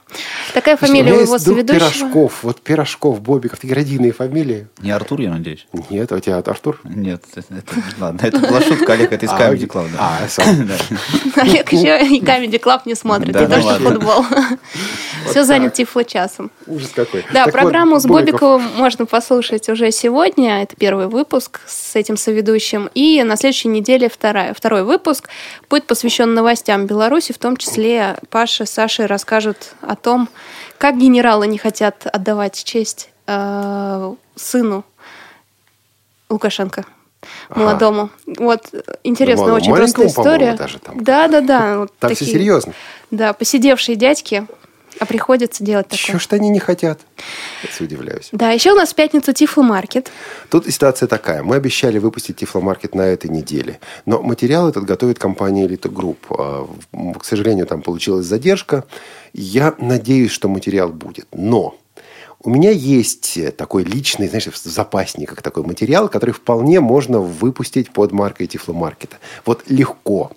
[0.55, 1.80] Такая У фамилия меня у его соведущего.
[1.91, 2.39] Пирожков.
[2.41, 3.59] Вот Пирожков, Бобиков.
[3.59, 4.68] Такие родийные фамилии.
[4.82, 5.68] Не Артур, я надеюсь?
[5.91, 6.82] Нет, а у тебя Артур?
[6.84, 9.88] Нет, это, это- ладно, это была шутка, Олег, это из А, Comedy Club.
[9.93, 10.20] да.
[10.24, 10.68] А, сам.
[10.68, 11.41] Да.
[11.43, 13.89] Олег еще и Comedy Club не смотрит, ну тоже ладно.
[13.91, 14.26] футбол.
[15.30, 16.49] Все занят тифло-часом.
[16.68, 17.22] Ужас какой.
[17.32, 18.26] Да, Так вот, программу с Бобиков.
[18.32, 20.64] Бобиковым можно послушать уже сегодня.
[20.64, 22.89] Это первый выпуск с этим соведущим.
[22.95, 25.30] И на следующей неделе вторая, второй выпуск
[25.70, 27.34] будет посвящен новостям Беларуси.
[27.34, 30.28] В том числе Паша с Сашей расскажут о том,
[30.80, 34.84] как генералы не хотят отдавать честь э, сыну
[36.30, 36.86] Лукашенко.
[37.49, 37.60] Ага.
[37.60, 38.10] Молодому.
[38.26, 40.53] Вот э, интересная Да, очень просто история.
[40.53, 41.03] даже там.
[41.03, 41.78] Да, да, да.
[41.80, 42.74] вот Там все такие, серьезно.
[43.12, 44.47] Да, посидевшие дядьки,
[44.99, 45.99] а приходится делать такое.
[45.99, 46.99] Чего ж они не хотят?
[47.63, 48.29] Я удивляюсь.
[48.31, 50.11] Да, еще у нас в пятницу Тифло-маркет.
[50.49, 51.43] Тут ситуация такая.
[51.43, 53.79] Мы обещали выпустить Тифломаркет на этой неделе.
[54.05, 56.17] Но материал этот готовит компания Elite Group.
[56.29, 56.67] А,
[57.17, 58.85] К сожалению, там получилась задержка.
[59.33, 61.27] Я надеюсь, что материал будет.
[61.33, 61.77] Но
[62.45, 68.11] у меня есть такой личный, знаешь, в запасниках такой материал, который вполне можно выпустить под
[68.11, 69.17] маркой Тифломаркета.
[69.45, 70.31] Вот легко.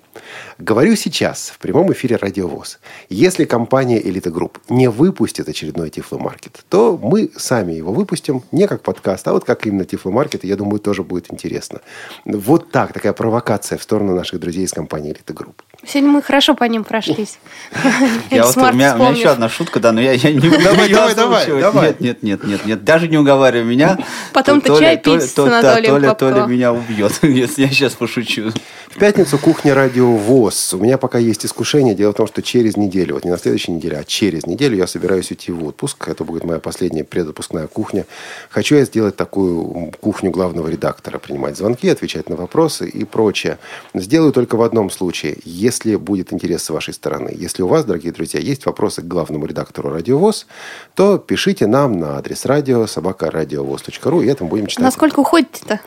[0.59, 2.79] Говорю сейчас в прямом эфире Радиовоз.
[3.09, 8.83] Если компания Elite Group не выпустит очередной Тифломаркет, то мы сами его выпустим не как
[8.83, 10.45] подкаст, а вот как именно Тифломаркет.
[10.45, 11.81] И я думаю, тоже будет интересно.
[12.25, 15.55] Вот так, такая провокация в сторону наших друзей из компании Elite Group.
[15.87, 17.39] Сегодня мы хорошо по ним прошлись.
[18.31, 20.91] Я вот, у, меня, у меня еще одна шутка, да, но я, я не давай,
[20.91, 21.61] давай, озвучивать.
[21.63, 21.87] давай.
[21.89, 23.97] Нет, нет, нет, нет, нет, даже не уговаривай меня.
[24.33, 26.17] Потом ты чай пить с Анатолием.
[26.17, 28.53] Толя меня убьет, если я сейчас пошучу.
[28.99, 30.75] В пятницу кухня радио ВОЗ.
[30.75, 31.95] У меня пока есть искушение.
[31.95, 34.89] Дело в том, что через неделю, вот не на следующей неделе, а через неделю я
[34.89, 36.09] собираюсь уйти в отпуск.
[36.09, 38.07] Это будет моя последняя предотпускная кухня.
[38.51, 41.21] Хочу я сделать такую кухню главного редактора.
[41.21, 43.61] Принимать звонки, отвечать на вопросы и прочее.
[43.95, 45.37] Сделаю только в одном случае.
[45.45, 47.33] Если будет интерес с вашей стороны.
[47.33, 50.49] Если у вас, дорогие друзья, есть вопросы к главному редактору Радио ВОЗ,
[50.97, 54.83] то пишите нам на адрес радио собакарадиовоз.ру, и это мы будем читать.
[54.83, 55.79] Насколько уходите-то?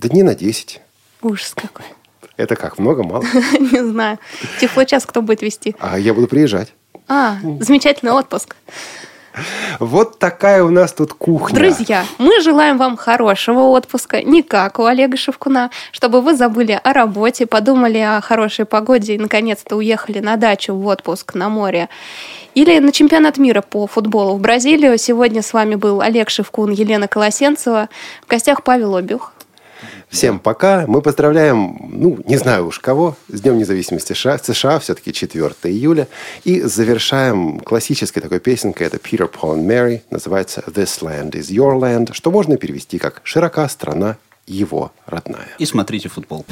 [0.00, 0.80] Да дней на 10.
[1.22, 1.84] Ужас какой.
[2.36, 3.24] Это как, много, мало?
[3.60, 4.18] Не знаю.
[4.60, 5.74] Тифло-час кто будет вести?
[5.80, 6.72] А я буду приезжать.
[7.08, 8.56] А, замечательный отпуск.
[9.80, 11.58] Вот такая у нас тут кухня.
[11.58, 16.92] Друзья, мы желаем вам хорошего отпуска, не как у Олега Шевкуна, чтобы вы забыли о
[16.92, 21.88] работе, подумали о хорошей погоде и наконец-то уехали на дачу в отпуск на море.
[22.54, 24.96] Или на чемпионат мира по футболу в Бразилию.
[24.96, 27.90] Сегодня с вами был Олег Шевкун, Елена Колосенцева.
[28.22, 29.34] В гостях Павел Обюх.
[30.08, 30.84] Всем пока.
[30.86, 36.08] Мы поздравляем, ну, не знаю уж кого, с Днем независимости США, США все-таки 4 июля.
[36.44, 38.86] И завершаем классической такой песенкой.
[38.86, 40.00] Это Peter Paul and Mary.
[40.10, 45.48] Называется «This land is your land», что можно перевести как «Широка страна его родная».
[45.58, 46.46] И смотрите футбол.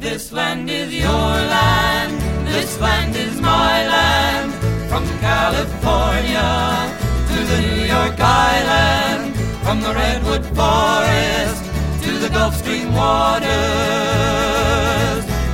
[0.00, 2.12] This land is your land,
[2.46, 4.52] this land is my land.
[4.88, 6.88] From California
[7.30, 9.13] to the New York Island,
[9.64, 11.64] from the Redwood Forest
[12.04, 13.48] to the Gulf Stream waters.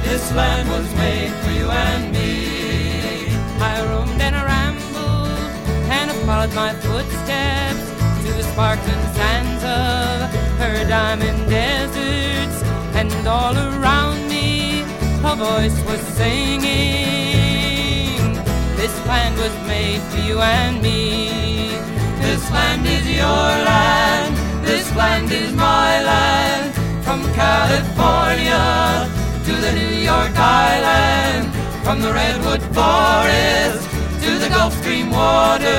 [0.02, 3.28] This land was made for you and me.
[3.61, 5.28] I roamed and I rambled
[5.96, 7.84] and I followed my footsteps
[8.24, 12.64] to the sparkling sands of her diamond deserts,
[12.98, 14.82] and all around me
[15.22, 16.68] a voice was singing.
[18.74, 21.30] This land was made for you and me.
[22.31, 26.72] This land is your land, this land is my land.
[27.05, 29.11] From California
[29.47, 31.53] to the New York Island,
[31.83, 33.83] from the Redwood Forest
[34.22, 35.74] to the Gulf Stream waters.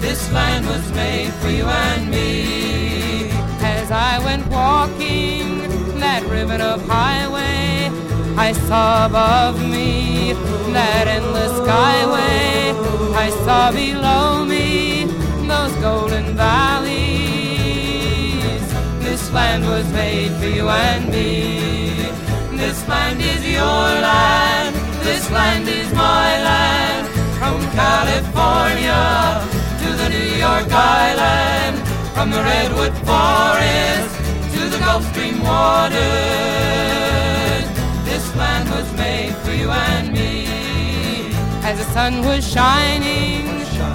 [0.00, 3.30] This land was made for you and me.
[3.58, 7.90] As I went walking that ribbon of highway,
[8.36, 10.32] I saw above me
[10.72, 12.74] that endless skyway.
[13.14, 15.04] I saw below me
[15.46, 17.54] those golden valleys.
[18.98, 22.10] This land was made for you and me.
[22.58, 24.74] This land is your land.
[25.04, 27.06] This land is my land.
[27.38, 29.46] From California
[29.78, 31.78] to the New York Island.
[32.14, 34.10] From the Redwood Forest
[34.54, 37.03] to the Gulf Stream waters.
[38.24, 40.46] This land was made for you and me.
[41.62, 43.46] As the sun was shining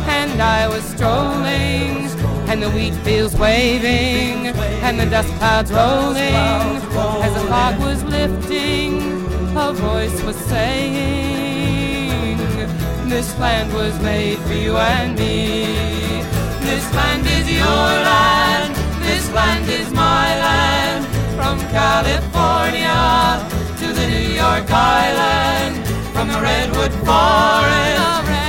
[0.05, 2.05] and I was strolling,
[2.47, 4.53] and the wheat fields waving,
[4.86, 6.36] and the dust clouds rolling,
[7.25, 9.01] as the fog was lifting,
[9.57, 12.38] a voice was saying,
[13.09, 15.65] This land was made for you and me.
[16.69, 22.30] This land is your land, this land is my land, from California
[24.08, 28.49] New York Island, from the Redwood Forest